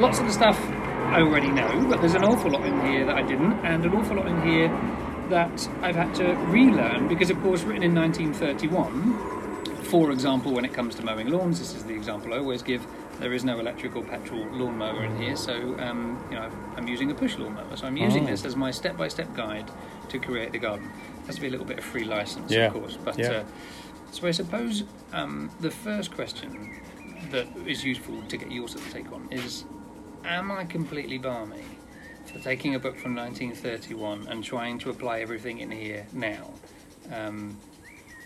[0.00, 0.58] Lots of the stuff
[1.10, 3.92] I already know, but there's an awful lot in here that I didn't, and an
[3.94, 4.68] awful lot in here
[5.30, 9.84] that I've had to relearn because, of course, written in 1931.
[9.84, 12.86] For example, when it comes to mowing lawns, this is the example I always give.
[13.18, 17.10] There is no electric or petrol lawnmower in here, so um, you know I'm using
[17.10, 17.76] a push lawnmower.
[17.76, 18.30] So I'm using Oh.
[18.30, 19.70] this as my step-by-step guide
[20.08, 20.86] to create the garden.
[21.22, 22.66] It Has to be a little bit of free license, Yeah.
[22.68, 22.96] of course.
[23.04, 23.30] But Yeah.
[23.30, 23.44] uh,
[24.12, 26.80] so I suppose um, the first question
[27.30, 29.64] that is useful to get your sort of take on is:
[30.24, 31.64] Am I completely balmy
[32.26, 36.50] for taking a book from 1931 and trying to apply everything in here now?
[37.12, 37.56] Um,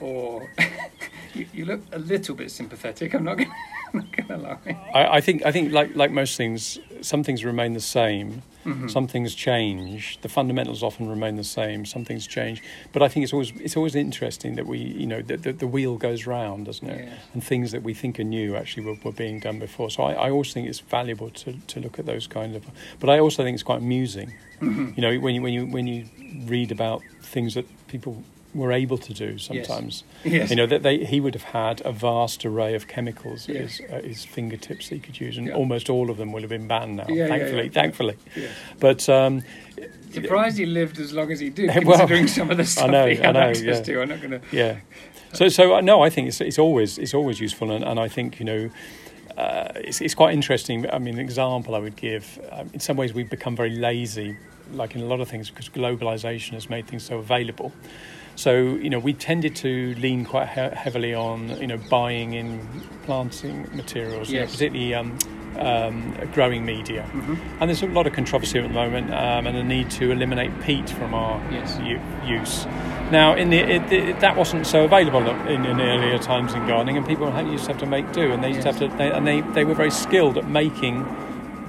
[0.01, 0.51] or
[1.34, 3.14] you, you look a little bit sympathetic.
[3.14, 4.90] I'm not I'm not gonna lie.
[4.95, 8.42] I, I think I think like like most things, some things remain the same.
[8.64, 8.90] Mhm.
[8.90, 10.18] Some things change.
[10.22, 11.84] The fundamentals often remain the same.
[11.84, 12.62] Some things change,
[12.95, 15.66] but I think it's always it's always interesting that we you know the, the, the
[15.66, 17.05] wheel goes round, doesn't it?
[17.05, 17.14] Yeah.
[17.34, 19.90] And things that we think are new actually were, were being done before.
[19.90, 22.64] So I, I always think it's valuable to, to look at those kind of.
[23.01, 24.32] But I also think it's quite amusing.
[24.61, 24.97] Mhm.
[24.97, 26.07] You know, when you when you when you
[26.47, 28.22] read about things that people
[28.55, 30.05] were able to do sometimes.
[30.24, 30.32] Yes.
[30.32, 30.50] yes.
[30.50, 33.76] You know that they he would have had a vast array of chemicals at Yes.
[33.78, 35.55] his, at his fingertips that he could use, and Yeah.
[35.55, 37.07] almost all of them would have been banned now.
[37.09, 37.70] Yeah, thankfully, yeah.
[37.70, 38.16] thankfully.
[38.80, 39.42] But um,
[40.12, 43.07] Surprised he lived as long as he did, Well, considering some of the stuff know,
[43.07, 43.94] he I had know, access yeah.
[43.94, 44.02] to.
[44.02, 44.40] I'm not going to.
[44.52, 44.76] yeah.
[45.32, 48.09] So so uh, no, I think it's it's always it's always useful, and, and I
[48.09, 48.70] think you know.
[49.36, 50.88] Uh, it's, it's quite interesting.
[50.92, 52.38] I mean, an example I would give.
[52.52, 54.36] Um, in some ways, we've become very lazy,
[54.72, 57.72] like in a lot of things, because globalization has made things so available.
[58.37, 62.61] So you know, we tended to lean quite he- heavily on you know buying in
[63.05, 65.18] planting materials, you know, particularly um,
[65.59, 67.09] um, growing media.
[67.61, 70.51] And there's a lot of controversy at the moment, um, and a need to eliminate
[70.62, 71.78] peat from our Yes.
[71.82, 72.66] u- use.
[73.12, 76.97] Now, in the it, it, that wasn't so available in, in earlier times in gardening,
[76.97, 78.89] and people had, used to have to make do, and they used to have to,
[78.97, 81.05] they, and they, they were very skilled at making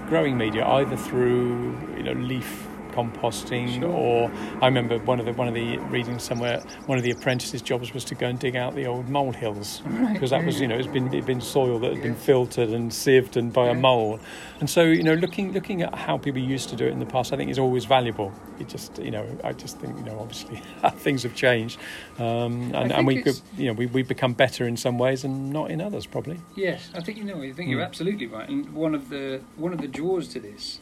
[0.07, 3.89] growing media, either through you know leaf composting Sure.
[3.89, 4.31] or
[4.61, 7.93] I remember one of the one of the readings somewhere one of the apprentices' jobs
[7.93, 10.67] was to go and dig out the old mole hills Right, because that was you
[10.67, 13.73] know it's been it'd been soil that had been filtered and sieved and by a
[13.73, 13.81] Yeah.
[13.81, 14.19] mole
[14.59, 17.05] and so you know looking looking at how people used to do it in the
[17.05, 20.19] past I think is always valuable it just you know I just think you know
[20.19, 20.61] obviously
[20.97, 21.79] things have changed
[22.17, 25.51] um, and, and we could you know we, we've become better in some ways and
[25.51, 27.41] not in others probably Yes, I think you know.
[27.41, 27.85] I think you're Mm.
[27.85, 28.47] absolutely right.
[28.47, 30.79] And one of the one of the draws to this,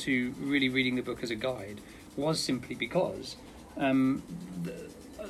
[0.00, 1.80] to really reading the book as a guide,
[2.16, 3.36] was simply because
[3.76, 4.22] um,
[4.62, 4.74] the,
[5.20, 5.26] uh,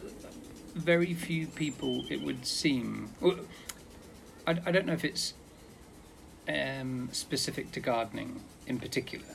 [0.75, 3.11] very few people, it would seem.
[3.21, 3.37] Well,
[4.47, 5.35] I, I don't know if it's
[6.49, 9.27] um, specific to gardening in particular,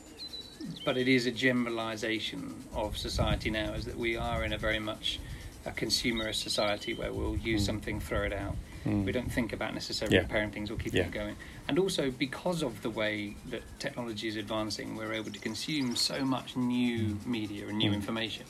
[0.83, 3.73] but it is a generalisation of society now.
[3.73, 5.19] Is that we are in a very much
[5.65, 7.65] a consumerist society where we'll use Mm.
[7.65, 8.55] something, throw it out.
[8.85, 9.03] Mm.
[9.05, 10.21] We don't think about necessarily Yeah.
[10.23, 11.07] repairing things or keeping Yeah.
[11.07, 11.35] it going.
[11.67, 16.23] And also because of the way that technology is advancing, we're able to consume so
[16.23, 17.95] much new media and new Mm.
[17.95, 18.45] information.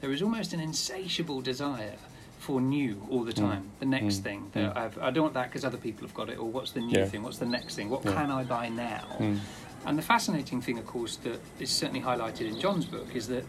[0.00, 1.96] There is almost an insatiable desire
[2.38, 3.36] for new all the Mm.
[3.48, 3.70] time.
[3.80, 4.22] The next Mm.
[4.22, 4.50] thing.
[4.52, 6.38] The, I've, I don't want that because other people have got it.
[6.38, 7.04] Or what's the new Yeah.
[7.06, 7.22] thing?
[7.22, 7.90] What's the next thing?
[7.90, 8.14] What Yeah.
[8.14, 9.04] can I buy now?
[9.18, 9.40] Mm.
[9.86, 13.44] And the fascinating thing, of course, that is certainly highlighted in John's book is that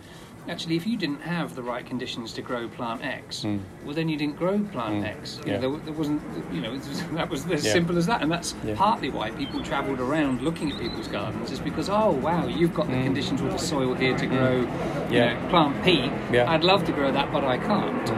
[0.49, 3.59] actually, if you didn't have the right conditions to grow plant X, Mm.
[3.85, 5.07] well, then you didn't grow plant Mm.
[5.07, 5.39] X.
[5.45, 5.57] Yeah.
[5.59, 6.21] know, there, there wasn't,
[6.51, 7.73] you know, was- that was as Yeah.
[7.73, 8.21] simple as that.
[8.21, 8.75] And that's Yeah.
[8.75, 12.87] partly why people travelled around looking at people's gardens, is because, oh, wow, you've got
[12.87, 13.03] the Mm.
[13.03, 14.67] conditions with the soil here to grow, you
[15.17, 15.33] Yeah.
[15.33, 16.11] know, plant peat.
[16.31, 16.49] Yeah.
[16.51, 18.11] I'd love to grow that, but I can't.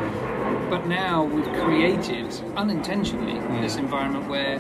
[0.70, 4.60] But now we've created unintentionally this environment where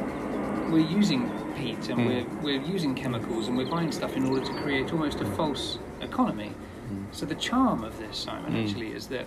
[0.69, 4.53] we're using peat and we're, we're using chemicals and we're buying stuff in order to
[4.61, 6.51] create almost a false economy.
[6.93, 7.15] Mm.
[7.15, 8.63] So the charm of this, Simon, Mm.
[8.67, 9.25] actually, is that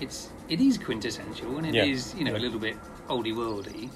[0.00, 2.18] it's it is quintessential and it is Yeah.
[2.18, 2.38] you know Yeah.
[2.38, 2.76] a little bit
[3.08, 3.88] oldie worldy,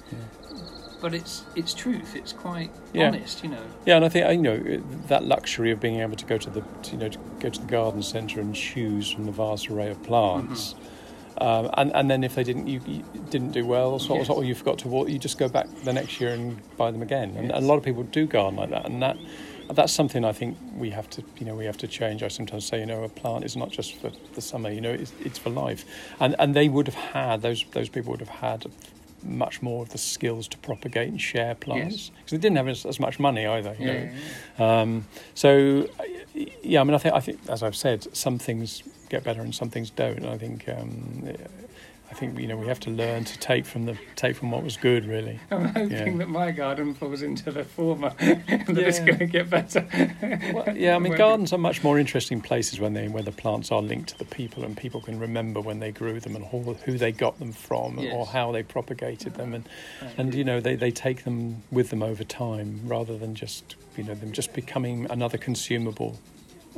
[1.01, 2.15] but it's it's truth.
[2.15, 3.07] It's quite Yeah.
[3.07, 3.63] honest, you know.
[3.85, 6.63] Yeah, and I think you know that luxury of being able to go to the
[6.91, 10.01] you know to go to the garden centre and choose from the vast array of
[10.03, 10.75] plants,
[11.39, 14.29] um, and and then if they didn't you, you didn't do well, or, sort Yes.
[14.29, 17.01] or you forgot to water, you just go back the next year and buy them
[17.01, 17.35] again.
[17.37, 19.17] And, and a lot of people do garden like that, and that
[19.75, 22.23] that's something I think we have to you know we have to change.
[22.23, 24.91] I sometimes say you know a plant is not just for the summer, you know
[24.91, 25.85] it's, it's for life,
[26.19, 28.65] and and they would have had those those people would have had
[29.23, 32.85] much more of the skills to propagate and share plants because they didn't have as,
[32.85, 33.75] as much money either.
[33.79, 34.09] You Yeah, know?
[34.59, 35.87] yeah, Um, so,
[36.63, 39.53] yeah, I mean, I think, I think, as I've said, some things get better and
[39.55, 40.17] some things don't.
[40.17, 41.23] And I think, um,
[42.09, 44.63] I think you know, we have to learn to take from the take from what
[44.63, 45.39] was good, really.
[45.51, 46.17] I'm hoping Yeah.
[46.17, 49.85] that my garden falls into the former, and that it's going to get better.
[50.53, 53.71] Well, yeah, I mean, gardens are much more interesting places when they where the plants
[53.71, 56.73] are linked to the people and people can remember when they grew them and who,
[56.85, 59.67] who they got them from or how they propagated them and
[60.17, 64.03] and you know they, they take them with them over time rather than just you
[64.03, 66.19] know them just becoming another consumable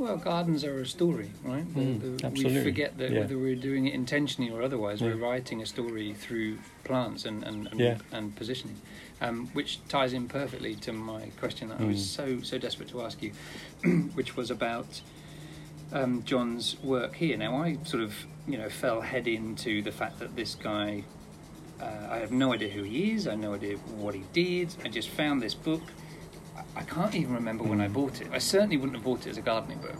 [0.00, 1.62] Well, gardens are a story, right?
[1.74, 3.18] Mm, the- we forget that Yeah.
[3.20, 7.66] whether we're doing it intentionally or otherwise, we're writing a story through plants and and,
[7.66, 7.98] and, Yeah.
[8.10, 8.76] and positioning,
[9.20, 12.16] um, which ties in perfectly to my question that I was Mm.
[12.16, 13.32] so so desperate to ask you,
[14.14, 15.02] which was about
[15.92, 17.36] um, John's work here.
[17.36, 21.04] Now, I sort of you know fell head into the fact that this guy.
[21.78, 23.26] Uh, I have no idea who he is.
[23.26, 24.74] I have no idea what he did.
[24.84, 25.82] I just found this book.
[26.76, 27.92] I- can't even remember when I Mm.
[27.92, 28.28] bought it.
[28.32, 29.94] I certainly wouldn't have bought it as a gardening book.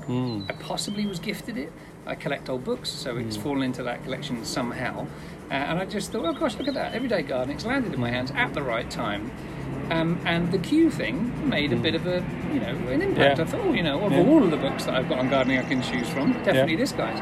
[0.50, 1.72] I possibly was gifted it.
[2.06, 3.42] I collect old books, so it's Mm.
[3.42, 5.06] fallen into that collection somehow.
[5.50, 6.94] Uh, and I just thought, oh gosh, look at that.
[6.94, 7.56] Everyday gardening.
[7.56, 9.30] It's landed in my hands at the right time.
[9.90, 13.38] Um, and the Kew thing made a bit of a, you know, an impact.
[13.38, 13.44] Yeah.
[13.44, 14.18] I thought, oh, you know, of Yeah.
[14.20, 16.78] all of the books that I've got on gardening I can choose from, definitely Yeah.
[16.78, 17.20] this guy's.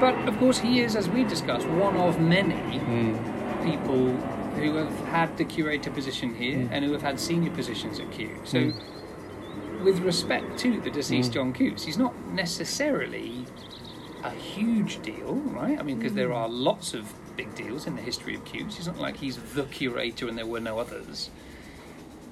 [0.00, 3.16] But of course, he is, as we discussed, one of many Mm.
[3.64, 4.14] people
[4.56, 6.68] who have had the curator position here Mm.
[6.72, 8.30] and who have had senior positions at Kew.
[8.44, 9.84] So, Mm.
[9.84, 11.34] with respect to the deceased Mm.
[11.34, 13.44] John Coutts, he's not necessarily
[14.24, 15.78] a huge deal, right?
[15.78, 18.76] I mean, because there are lots of big deals in the history of Kew's.
[18.78, 21.30] It's not like he's the curator and there were no others.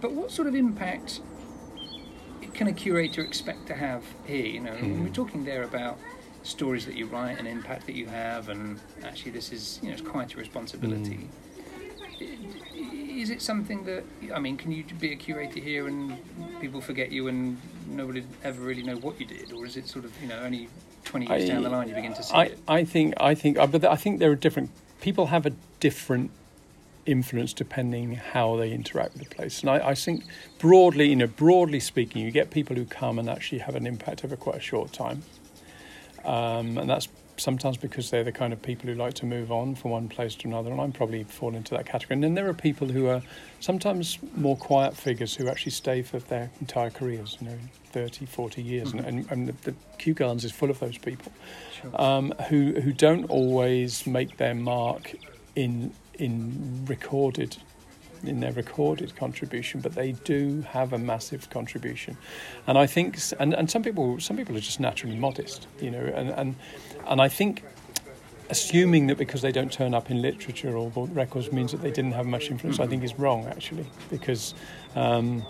[0.01, 1.21] But what sort of impact
[2.55, 4.47] can a curator expect to have here?
[4.47, 4.95] You know, Mm.
[4.97, 5.99] we we're talking there about
[6.43, 9.95] stories that you write and impact that you have, and actually, this is you know,
[9.95, 11.29] it's quite a responsibility.
[12.21, 14.05] Is it something that
[14.35, 14.57] I mean?
[14.57, 16.17] Can you be a curator here and
[16.61, 17.59] people forget you and
[17.89, 20.69] nobody ever really know what you did, or is it sort of you know only
[21.05, 22.59] twenty years I- down the line you begin to see I, it?
[22.69, 26.31] I think I think uh, but I think there are different people have a different
[27.07, 29.61] influence depending how they interact with the place.
[29.61, 30.25] And I, I think
[30.59, 34.25] broadly, you know, broadly speaking, you get people who come and actually have an impact
[34.25, 35.23] over quite a short time.
[36.25, 39.75] Um, and that's sometimes because they're the kind of people who like to move on
[39.75, 42.15] from one place to another, and I'm probably fall into that category.
[42.15, 43.23] And then there are people who are
[43.61, 47.59] sometimes more quiet figures who actually stay for their entire careers, you know,
[47.93, 48.93] 30, 40 years.
[48.93, 51.33] And, and, and the, the Kew Gardens is full of those people
[51.81, 52.01] Sure.
[52.01, 55.13] um, who who don't always make their mark
[55.57, 57.57] in in recorded
[58.29, 62.17] in their recorded contribution, but they do have a massive contribution,
[62.67, 66.05] and I think and, and some people some people are just naturally modest, you know,
[66.15, 66.55] and and
[67.07, 67.63] and I think.
[68.51, 72.13] Assuming that because they don't turn up in literature or records means that they didn't
[72.13, 74.55] have much influence, I think is wrong actually, because
[74.95, 75.43] um,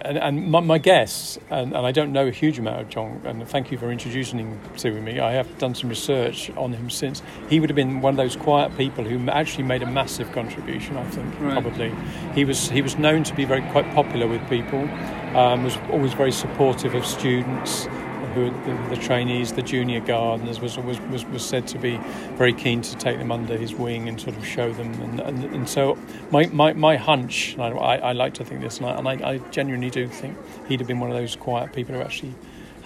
[0.00, 3.20] and, and my, my guess, and, and I don't know a huge amount of John,
[3.24, 5.20] and thank you for introducing him to me.
[5.20, 7.22] I have done some research on him since.
[7.48, 10.96] He would have been one of those quiet people who actually made a massive contribution.
[10.96, 11.52] I think Right.
[11.52, 11.92] probably
[12.34, 14.88] he was he was known to be very quite popular with people.
[15.36, 17.88] Um, was always very supportive of students.
[18.36, 21.96] Who the, the trainees, the junior gardeners, was, was was was said to be
[22.36, 24.92] very keen to take them under his wing and sort of show them.
[25.00, 25.98] And and, and so
[26.30, 29.30] my, my, my hunch, and I, I, like to think this, and, I, and I,
[29.30, 30.36] I genuinely do think
[30.68, 32.34] he'd have been one of those quiet people who actually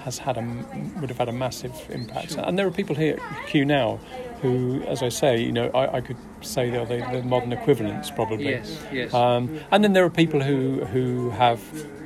[0.05, 0.43] has had a
[1.01, 2.33] would have had a massive impact.
[2.33, 2.45] Sure.
[2.47, 3.99] And there are people here at Kew now
[4.41, 8.11] who, as I say, you know, I, I could say they're the, the modern equivalents
[8.11, 8.51] probably.
[8.51, 9.13] Yes, yes.
[9.13, 11.61] Um, and then there are people who who have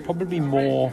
[0.04, 0.92] probably more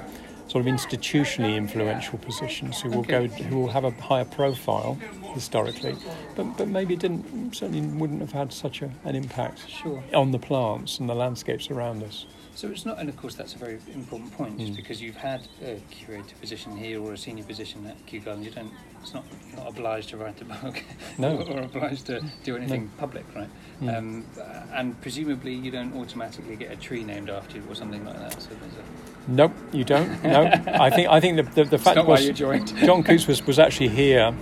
[0.51, 3.27] sort of institutionally influential positions who will Okay.
[3.27, 4.97] go who will have a higher profile
[5.33, 5.95] historically,
[6.35, 10.03] but but maybe didn't certainly wouldn't have had such a, an impact sure.
[10.13, 12.25] on the plants and the landscapes around us.
[12.53, 14.75] So it's not, and of course that's a very important point, just Mm.
[14.75, 18.51] because you've had a curator position here or a senior position at Kew Gardens, you
[18.51, 20.83] don't, it's not, you're not obliged to write a book
[21.17, 21.37] No.
[21.37, 23.49] or, or obliged to do anything public, right?
[23.81, 23.97] Mm.
[23.97, 24.25] Um,
[24.73, 28.33] and presumably you don't automatically get a tree named after you or something like that.
[28.41, 28.85] So there's a,
[29.27, 30.23] Nope, you don't.
[30.23, 32.75] No, I think I think the the, the fact why was you joined.
[32.85, 34.33] John Coutts was, was actually here,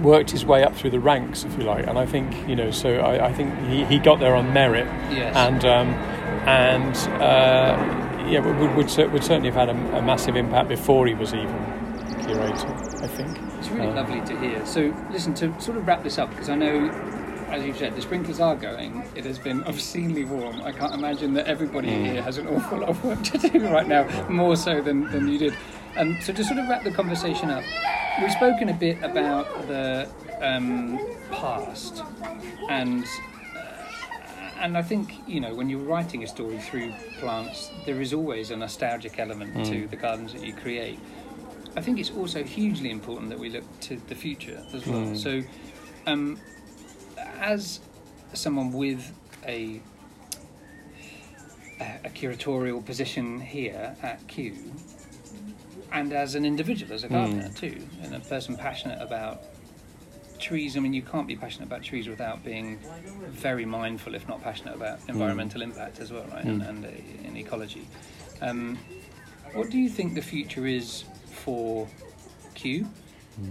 [0.00, 2.70] worked his way up through the ranks, if you like, and I think you know.
[2.70, 5.34] So I, I think he, he got there on merit, Yes.
[5.36, 5.88] and um,
[6.48, 11.14] and uh, yeah, would, would, would, certainly have had a, a massive impact before he
[11.14, 11.48] was even
[12.24, 12.68] curator.
[13.02, 13.38] I think.
[13.58, 14.64] It's really Uh, lovely to hear.
[14.66, 16.88] So, listen, to sort of wrap this up, because I know,
[17.50, 19.02] as you said, the sprinklers are going.
[19.14, 20.62] It has been obscenely warm.
[20.62, 22.04] I can't imagine that everybody Mm.
[22.12, 25.28] here has an awful lot of work to do right now, more so than, than
[25.28, 25.54] you did.
[25.96, 27.64] And so, to sort of wrap the conversation up,
[28.20, 30.08] we've spoken a bit about the
[30.40, 30.98] um,
[31.30, 32.02] past
[32.68, 33.04] and
[34.60, 38.50] and I think you know when you're writing a story through plants, there is always
[38.50, 39.90] a nostalgic element to Mm.
[39.90, 40.98] the gardens that you create.
[41.76, 45.00] I think it's also hugely important that we look to the future as well.
[45.06, 45.16] Mm.
[45.16, 45.42] So,
[46.06, 46.38] um,
[47.40, 47.80] as
[48.34, 49.12] someone with
[49.46, 49.80] a
[52.04, 54.54] a curatorial position here at Kew,
[55.90, 57.56] and as an individual, as a gardener Mm.
[57.58, 59.42] too, and a person passionate about
[60.38, 60.76] trees.
[60.76, 62.78] I mean, you can't be passionate about trees without being
[63.30, 66.44] very mindful, if not passionate, about environmental impact as well, right?
[66.44, 66.68] And, Mm.
[66.68, 66.88] and, uh,
[67.28, 67.88] in ecology.
[68.42, 68.78] Um,
[69.54, 71.88] what do you think the future is for
[72.54, 72.86] Kew?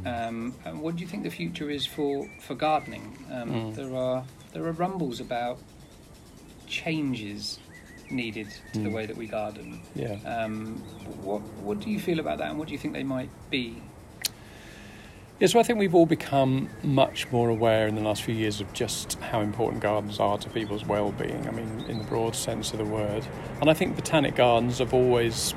[0.05, 3.17] Um, and what do you think the future is for, for gardening?
[3.31, 3.75] Um, Mm.
[3.75, 4.23] There are
[4.53, 5.59] there are rumbles about
[6.67, 7.59] changes
[8.11, 8.93] needed to the Mm.
[8.93, 9.81] way that we garden.
[9.95, 10.17] Yeah.
[10.25, 10.77] Um,
[11.23, 13.81] what what do you feel about that, and what do you think they might be?
[15.39, 18.59] Yeah, so I think we've all become much more aware in the last few years
[18.59, 21.47] of just how important gardens are to people's well-being.
[21.47, 23.25] I mean, in the broad sense of the word,
[23.61, 25.53] and I think botanic gardens have always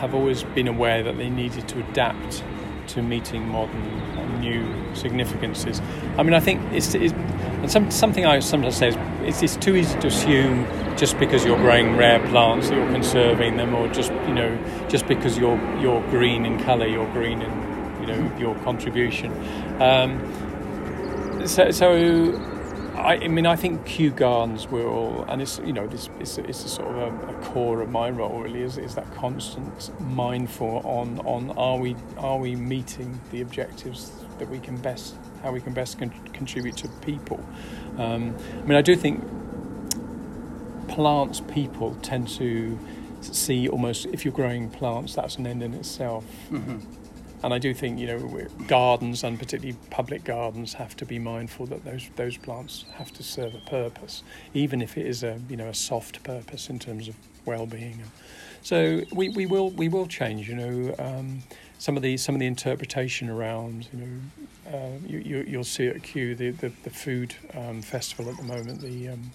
[0.00, 2.42] have always been aware that they needed to adapt
[2.88, 5.80] to meeting modern new significances.
[6.18, 7.12] I mean, I think it's, it's
[7.66, 10.66] and some, something I sometimes say is it's, it's too easy to assume
[10.96, 15.06] just because you're growing rare plants that you're conserving them, or just you know just
[15.06, 19.32] because you're you're green in colour, you're green in you know your contribution.
[19.80, 20.20] Um,
[21.46, 22.55] so, so
[22.96, 26.64] I, I mean, I think Kew Gardens will, and it's you know, this it's, it's
[26.64, 30.80] a sort of a, a core of my role really is, is that constant mindful
[30.84, 35.60] on on are we are we meeting the objectives that we can best how we
[35.60, 37.38] can best con- contribute to people.
[37.98, 39.22] Um, I mean, I do think
[40.88, 42.78] plants people tend to
[43.20, 46.24] see almost if you're growing plants, that's an end in itself.
[46.50, 46.78] Mm-hmm.
[47.42, 51.66] And I do think you know gardens and particularly public gardens have to be mindful
[51.66, 54.22] that those those plants have to serve a purpose,
[54.54, 58.02] even if it is a you know a soft purpose in terms of well-being.
[58.62, 60.48] So we, we will we will change.
[60.48, 61.42] You know um,
[61.78, 65.86] some of the some of the interpretation around you know uh, you, you you'll see
[65.88, 69.30] at Kew the the, the food um, festival at the moment the um,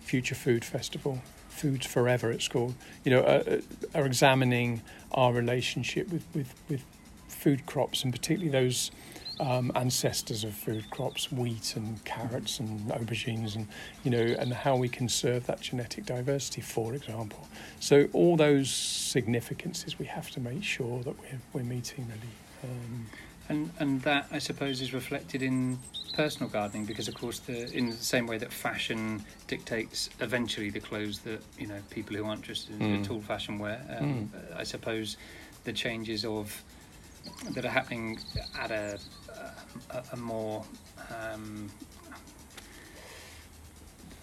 [0.00, 2.74] Future Food Festival Foods Forever it's called
[3.04, 4.82] you know uh, uh are examining
[5.12, 6.84] our relationship with with with
[7.40, 8.90] food crops and particularly those
[9.40, 13.66] um, ancestors of food crops, wheat and carrots and aubergines, and
[14.04, 17.48] you know, and how we conserve that genetic diversity, for example.
[17.80, 22.34] So all those significances we have to make sure that we're we're meeting really.
[22.62, 23.06] Um,
[23.48, 25.78] and and that I suppose is reflected in
[26.12, 30.80] personal gardening because of course the in the same way that fashion dictates eventually the
[30.80, 33.00] clothes that you know people who aren't just mm.
[33.00, 33.80] at all fashion wear.
[33.98, 34.56] Um, mm.
[34.56, 35.16] I suppose
[35.64, 36.62] the changes of
[37.50, 38.18] that are happening
[38.58, 38.98] at a,
[39.90, 40.64] a, a more
[41.32, 41.70] um,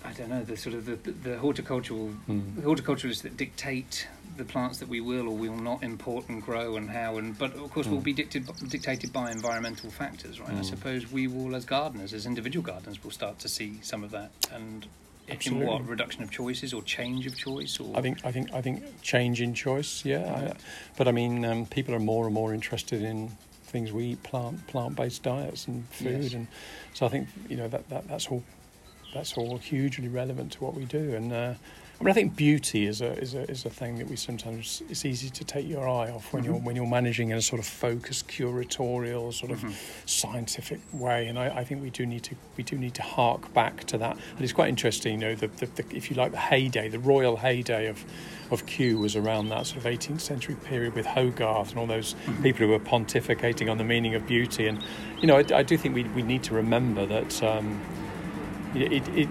[0.05, 2.55] I don't know the sort of the, the horticultural mm.
[2.55, 6.77] the horticulturalists that dictate the plants that we will or will not import and grow
[6.77, 7.91] and how and but of course mm.
[7.91, 10.59] will be dictated dictated by environmental factors right mm.
[10.59, 14.11] I suppose we will as gardeners as individual gardeners will start to see some of
[14.11, 14.87] that and
[15.29, 15.65] Absolutely.
[15.65, 18.61] in what reduction of choices or change of choice or I think I think I
[18.61, 20.57] think change in choice yeah I,
[20.97, 23.31] but I mean um, people are more and more interested in
[23.63, 26.33] things we eat plant plant based diets and food yes.
[26.33, 26.47] and
[26.93, 28.43] so I think you know that, that that's all
[29.13, 31.53] that's all hugely relevant to what we do and uh,
[31.99, 34.83] I mean, I think beauty is a is a is a thing that we sometimes
[34.87, 36.53] it's easy to take your eye off when mm-hmm.
[36.53, 39.71] you're when you're managing in a sort of focused curatorial sort of mm-hmm.
[40.05, 41.27] scientific way.
[41.27, 43.97] And I, I, think we do need to we do need to hark back to
[43.97, 44.11] that.
[44.11, 46.99] And it's quite interesting, you know, the, the, the if you like the heyday, the
[46.99, 48.05] royal heyday of
[48.51, 52.13] of Kew was around that sort of 18th century period with Hogarth and all those
[52.13, 52.43] mm-hmm.
[52.43, 54.67] people who were pontificating on the meaning of beauty.
[54.67, 54.83] And
[55.19, 57.41] you know, I, I do think we we need to remember that.
[57.41, 57.81] Um,
[58.75, 59.29] it, it,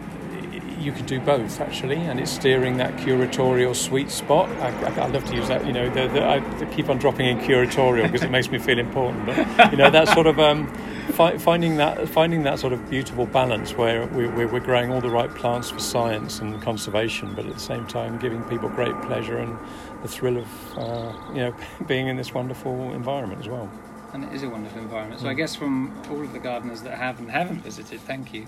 [0.79, 4.49] you could do both actually, and it's steering that curatorial sweet spot.
[4.61, 5.67] I, I, I love to use that.
[5.67, 6.41] You know, the, the, I
[6.75, 9.27] keep on dropping in curatorial because it makes me feel important.
[9.27, 10.67] But you know, that sort of um,
[11.13, 15.11] fi- finding that finding that sort of beautiful balance where we, we're growing all the
[15.11, 19.39] right plants for science and conservation, but at the same time giving people great pleasure
[19.39, 19.57] and
[20.03, 21.57] the thrill of uh, you know
[21.87, 23.71] being in this wonderful environment as well.
[24.13, 25.21] And it is a wonderful environment.
[25.21, 28.47] So I guess from all of the gardeners that have and haven't visited, thank you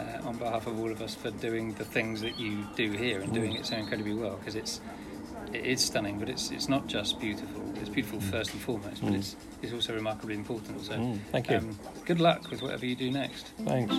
[0.00, 3.20] uh, on behalf of all of us for doing the things that you do here
[3.20, 4.80] and doing it so incredibly well because it's
[5.52, 7.62] it is stunning, but it's it's not just beautiful.
[7.76, 8.30] It's beautiful mm.
[8.30, 9.18] first and foremost, but mm.
[9.18, 10.80] it's it's also remarkably important.
[10.82, 11.18] So, mm.
[11.32, 11.56] thank you.
[11.56, 13.52] Um, good luck with whatever you do next.
[13.64, 13.94] Thanks.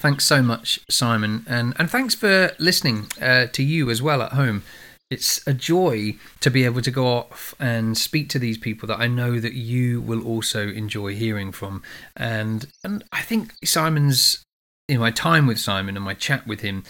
[0.00, 4.32] Thanks so much, Simon, and and thanks for listening uh, to you as well at
[4.32, 4.62] home
[5.12, 8.98] it's a joy to be able to go off and speak to these people that
[8.98, 11.82] I know that you will also enjoy hearing from.
[12.16, 14.42] And and I think Simon's
[14.88, 16.84] know, my time with Simon and my chat with him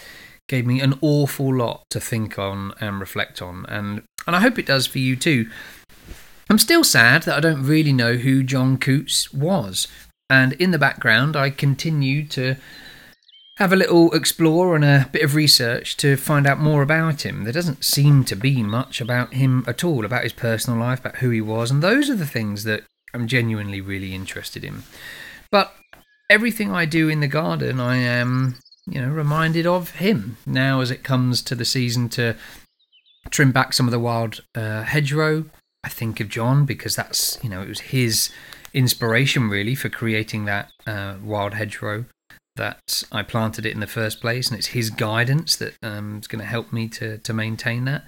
[0.49, 3.67] gave me an awful lot to think on and reflect on.
[3.69, 5.51] And and I hope it does for you too.
[6.49, 9.89] I'm still sad that I don't really know who John Coutts was.
[10.31, 12.57] And in the background I continue to
[13.63, 17.45] have a little explore and a bit of research to find out more about him.
[17.45, 21.19] There doesn't seem to be much about him at all, about his personal life, about
[21.19, 22.83] who he was, and those are the things that
[23.15, 24.83] I'm genuinely really interested in.
[25.53, 25.73] But
[26.29, 30.91] everything I do in the garden, I am, you know, reminded of him now as
[30.91, 32.35] it comes to the season to
[33.31, 35.45] trim back some of the wild uh, hedgerow.
[35.85, 38.31] I think of John because that's, you know, it was his
[38.75, 42.07] inspiration really for creating that uh, wild hedgerow
[42.57, 46.27] that I planted it in the first place, and it's his guidance that um, is
[46.27, 48.05] going to help me to to maintain that.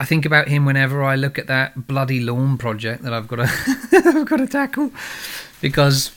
[0.00, 3.36] I think about him whenever I look at that bloody lawn project that I've got
[3.36, 3.50] to
[4.06, 4.90] I've got to tackle,
[5.60, 6.10] because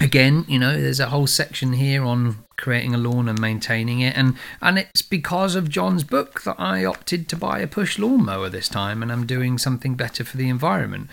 [0.00, 4.16] again, you know, there's a whole section here on creating a lawn and maintaining it,
[4.16, 8.48] and and it's because of John's book that I opted to buy a push lawnmower
[8.48, 11.08] this time, and I'm doing something better for the environment.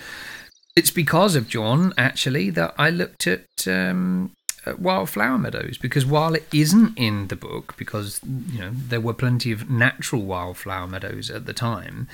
[0.75, 4.31] It's because of John actually that I looked at um,
[4.65, 9.13] Uh, wildflower meadows because while it isn't in the book because you know there were
[9.13, 12.07] plenty of natural wildflower meadows at the time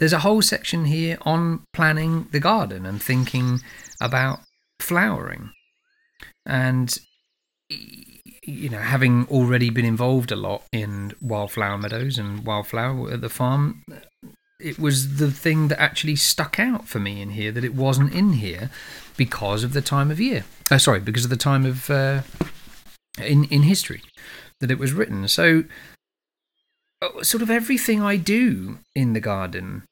[0.00, 3.60] there's a whole section here on planning the garden and thinking
[4.00, 4.40] about
[4.80, 5.50] flowering.
[6.44, 6.98] And
[7.68, 13.28] you know having already been involved a lot in wildflower meadows and wildflower at the
[13.28, 13.84] farm
[14.60, 18.14] it was the thing that actually stuck out for me in here that it wasn't
[18.14, 18.70] in here
[19.16, 20.44] because of the time of year.
[20.70, 22.22] Uh, sorry, because of the time of uh,
[23.18, 24.02] in in history
[24.60, 25.26] that it was written.
[25.28, 25.64] So
[27.02, 29.84] uh, sort of everything I do in the garden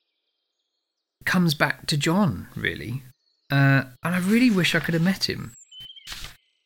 [1.24, 3.02] comes back to John, really.
[3.50, 5.52] Uh, and I really wish I could have met him.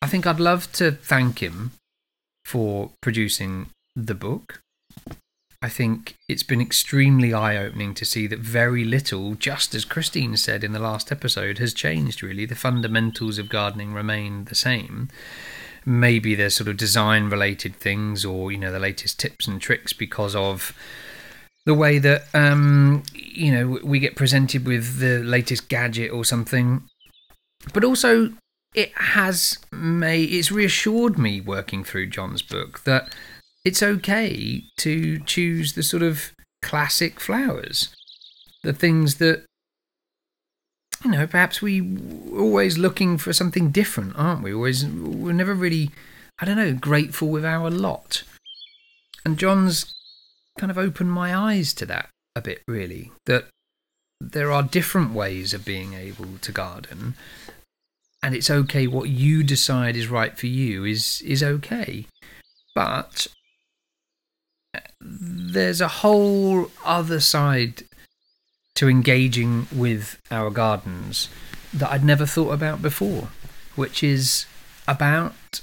[0.01, 1.71] I think I'd love to thank him
[2.43, 4.61] for producing the book.
[5.63, 10.35] I think it's been extremely eye opening to see that very little, just as Christine
[10.35, 12.45] said in the last episode, has changed really.
[12.45, 15.07] The fundamentals of gardening remain the same.
[15.85, 19.93] Maybe there's sort of design related things or, you know, the latest tips and tricks
[19.93, 20.73] because of
[21.65, 26.83] the way that, um, you know, we get presented with the latest gadget or something.
[27.73, 28.33] But also,
[28.75, 33.15] it has made, it's reassured me working through John's book that
[33.65, 37.93] it's okay to choose the sort of classic flowers,
[38.63, 39.45] the things that
[41.03, 41.27] you know.
[41.27, 41.81] Perhaps we
[42.31, 44.53] always looking for something different, aren't we?
[44.53, 45.91] Always, we're never really,
[46.39, 48.23] I don't know, grateful with our lot.
[49.25, 49.93] And John's
[50.57, 53.11] kind of opened my eyes to that a bit, really.
[53.25, 53.45] That
[54.19, 57.15] there are different ways of being able to garden,
[58.21, 58.87] and it's okay.
[58.87, 62.07] What you decide is right for you is is okay.
[62.75, 63.27] But
[64.99, 67.83] there's a whole other side
[68.75, 71.29] to engaging with our gardens
[71.73, 73.29] that I'd never thought about before,
[73.75, 74.45] which is
[74.87, 75.61] about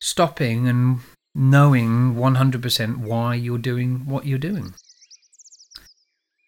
[0.00, 1.00] stopping and
[1.34, 4.74] knowing 100% why you're doing what you're doing.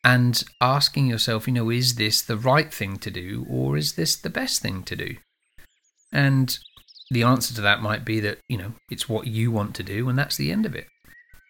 [0.02, 4.16] And asking yourself, you know, is this the right thing to do or is this
[4.16, 5.16] the best thing to do?
[6.12, 6.58] And
[7.10, 10.08] the answer to that might be that, you know, it's what you want to do
[10.08, 10.86] and that's the end of it.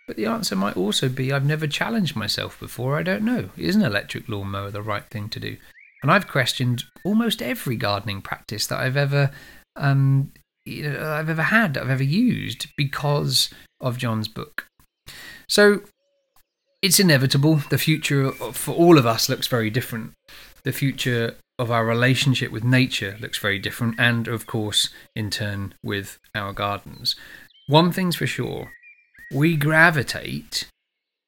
[0.06, 3.50] But the answer might also be I've never challenged myself before, I don't know.
[3.56, 5.56] Is an electric lawnmower the right thing to do?
[6.02, 9.30] And I've questioned almost every gardening practice that I've ever
[9.76, 10.32] um,
[10.64, 13.50] you know, I've ever had, I've ever used because
[13.80, 14.66] of John's book.
[15.48, 15.82] So
[16.82, 17.56] it's inevitable.
[17.68, 20.12] The future for all of us looks very different.
[20.64, 25.74] The future of our relationship with nature looks very different, and of course, in turn,
[25.82, 27.16] with our gardens.
[27.66, 28.72] One thing's for sure
[29.32, 30.68] we gravitate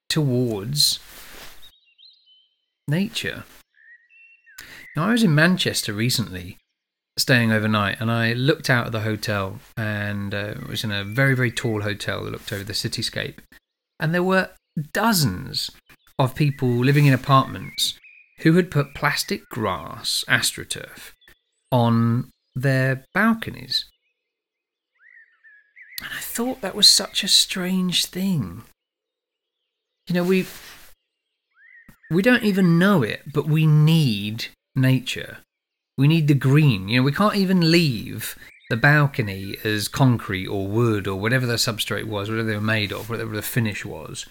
[0.08, 1.00] towards
[2.88, 3.44] nature.
[4.94, 6.56] Now, I was in Manchester recently,
[7.18, 11.04] staying overnight, and I looked out of the hotel, and uh, it was in a
[11.04, 13.38] very, very tall hotel that looked over the cityscape,
[14.00, 14.50] and there were
[14.92, 15.70] dozens
[16.18, 17.98] of people living in apartments
[18.40, 21.12] who had put plastic grass, astroturf,
[21.72, 23.86] on their balconies.
[26.00, 28.62] And I thought that was such a strange thing.
[30.06, 30.46] You know, we
[32.10, 35.38] we don't even know it, but we need nature.
[35.98, 36.88] We need the green.
[36.88, 38.36] You know, we can't even leave
[38.68, 42.92] the balcony as concrete or wood or whatever the substrate was, whatever they were made
[42.92, 44.26] of, whatever the finish was.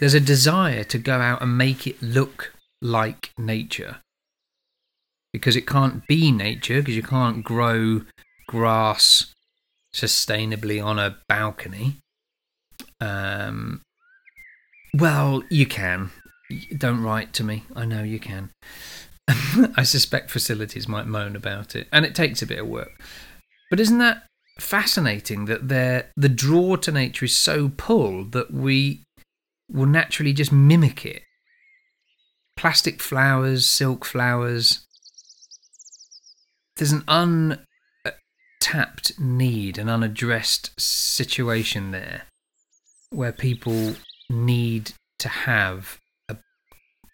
[0.00, 3.98] There's a desire to go out and make it look like nature.
[5.32, 8.02] Because it can't be nature, because you can't grow
[8.46, 9.32] grass
[9.94, 11.96] sustainably on a balcony.
[13.00, 13.82] Um,
[14.94, 16.10] well, you can.
[16.76, 17.64] Don't write to me.
[17.76, 18.50] I know you can.
[19.76, 23.02] I suspect facilities might moan about it, and it takes a bit of work.
[23.70, 24.24] But isn't that
[24.58, 25.68] fascinating that
[26.16, 29.04] the draw to nature is so pull that we
[29.70, 31.22] will naturally just mimic it
[32.58, 34.84] plastic flowers, silk flowers.
[36.76, 42.22] There's an untapped need, an unaddressed situation there
[43.10, 43.94] where people
[44.28, 46.36] need to have a,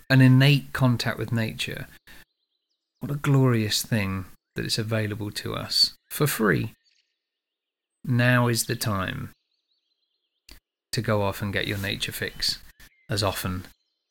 [0.08, 1.88] an innate contact with nature.
[3.00, 4.24] What a glorious thing
[4.56, 6.72] that it's available to us for free.
[8.02, 9.32] Now is the time
[10.92, 12.60] to go off and get your nature fix
[13.10, 13.66] as often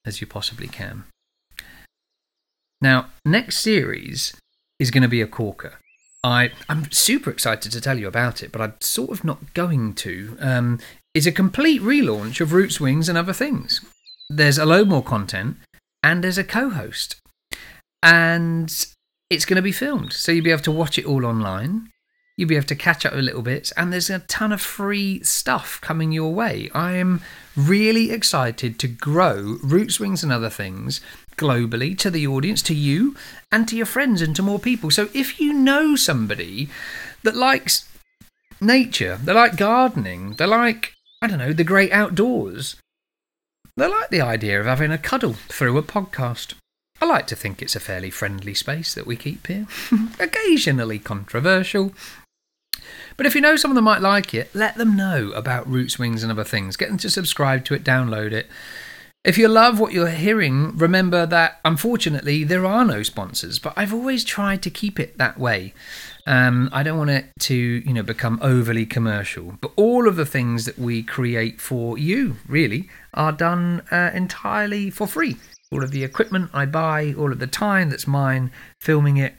[0.05, 1.05] as you possibly can.
[2.83, 4.35] Now, next series
[4.77, 5.79] is going to be a corker.
[6.21, 9.93] I, I'm super excited to tell you about it, but I'm sort of not going
[9.93, 10.35] to.
[10.41, 10.81] Um,
[11.13, 13.79] it's a complete relaunch of Roots, Wings, and Other Things.
[14.29, 15.55] There's a load more content,
[16.03, 17.15] and there's a co host.
[18.01, 18.69] And
[19.29, 21.89] it's going to be filmed, so you'll be able to watch it all online.
[22.35, 25.23] You'll be able to catch up a little bit, and there's a ton of free
[25.23, 26.69] stuff coming your way.
[26.73, 27.21] I am
[27.55, 30.99] really excited to grow Roots, Wings, and Other Things
[31.37, 33.15] globally to the audience, to you,
[33.51, 34.91] and to your friends and to more people.
[34.91, 36.69] So if you know somebody
[37.23, 37.87] that likes
[38.61, 42.75] nature, they like gardening, they like, I don't know, the great outdoors,
[43.75, 46.53] they like the idea of having a cuddle through a podcast.
[47.01, 49.67] I like to think it's a fairly friendly space that we keep here.
[50.19, 51.91] Occasionally controversial,
[53.17, 56.23] But if you know someone that might like it, let them know about Roots Wings
[56.23, 56.77] and other things.
[56.77, 58.47] Get them to subscribe to it, download it.
[59.23, 63.93] If you love what you're hearing, remember that unfortunately there are no sponsors, but I've
[63.93, 65.73] always tried to keep it that way.
[66.27, 69.57] Um, I don't want it to, you know, become overly commercial.
[69.61, 74.89] But all of the things that we create for you, really, are done uh, entirely
[74.89, 75.37] for free.
[75.71, 78.51] All of the equipment I buy, all of the time that's mine,
[78.81, 79.35] filming it,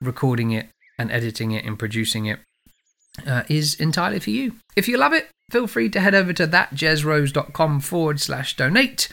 [0.00, 2.40] recording it, and editing it and producing it
[3.26, 4.54] uh, is entirely for you.
[4.76, 9.08] If you love it, feel free to head over to thatjezrose.com forward slash donate.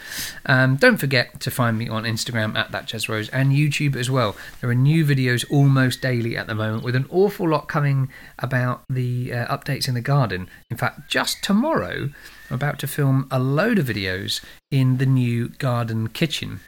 [0.48, 4.36] Um, don't forget to find me on Instagram at thatjezrose and YouTube as well.
[4.60, 8.10] There are new videos almost daily at the moment with an awful lot coming
[8.40, 10.50] about the uh, updates in the garden.
[10.72, 12.10] In fact, just tomorrow,
[12.50, 16.62] I'm about to film a load of videos in the new garden kitchen.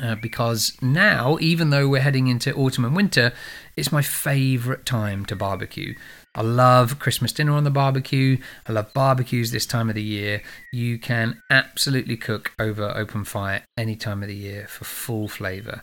[0.00, 3.32] Uh, because now, even though we're heading into autumn and winter,
[3.76, 5.94] it's my favourite time to barbecue.
[6.34, 8.38] I love Christmas dinner on the barbecue.
[8.66, 10.42] I love barbecues this time of the year.
[10.72, 15.82] You can absolutely cook over open fire any time of the year for full flavour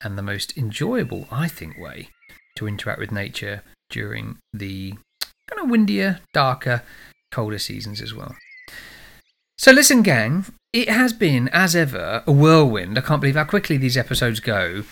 [0.00, 2.10] and the most enjoyable, I think, way
[2.56, 4.92] to interact with nature during the
[5.48, 6.82] kind of windier, darker,
[7.32, 8.36] colder seasons as well.
[9.56, 12.96] So, listen, gang, it has been, as ever, a whirlwind.
[12.96, 14.84] I can't believe how quickly these episodes go.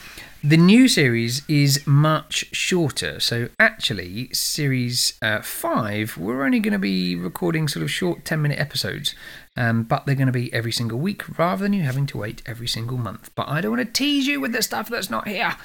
[0.47, 3.19] The new series is much shorter.
[3.19, 8.43] So, actually, series uh, five, we're only going to be recording sort of short 10
[8.43, 9.17] minute episodes,
[9.57, 12.43] um, but they're going to be every single week rather than you having to wait
[12.47, 13.33] every single month.
[13.35, 15.57] But I don't want to tease you with the stuff that's not here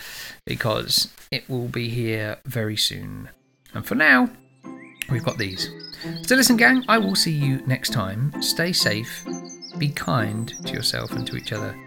[0.47, 3.29] because it will be here very soon.
[3.75, 4.31] And for now,
[5.11, 5.69] we've got these.
[6.23, 8.33] So, listen, gang, I will see you next time.
[8.41, 9.23] Stay safe,
[9.77, 11.79] be kind to yourself and to each other,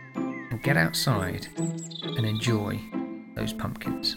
[0.55, 2.80] and get outside and enjoy
[3.34, 4.16] those pumpkins.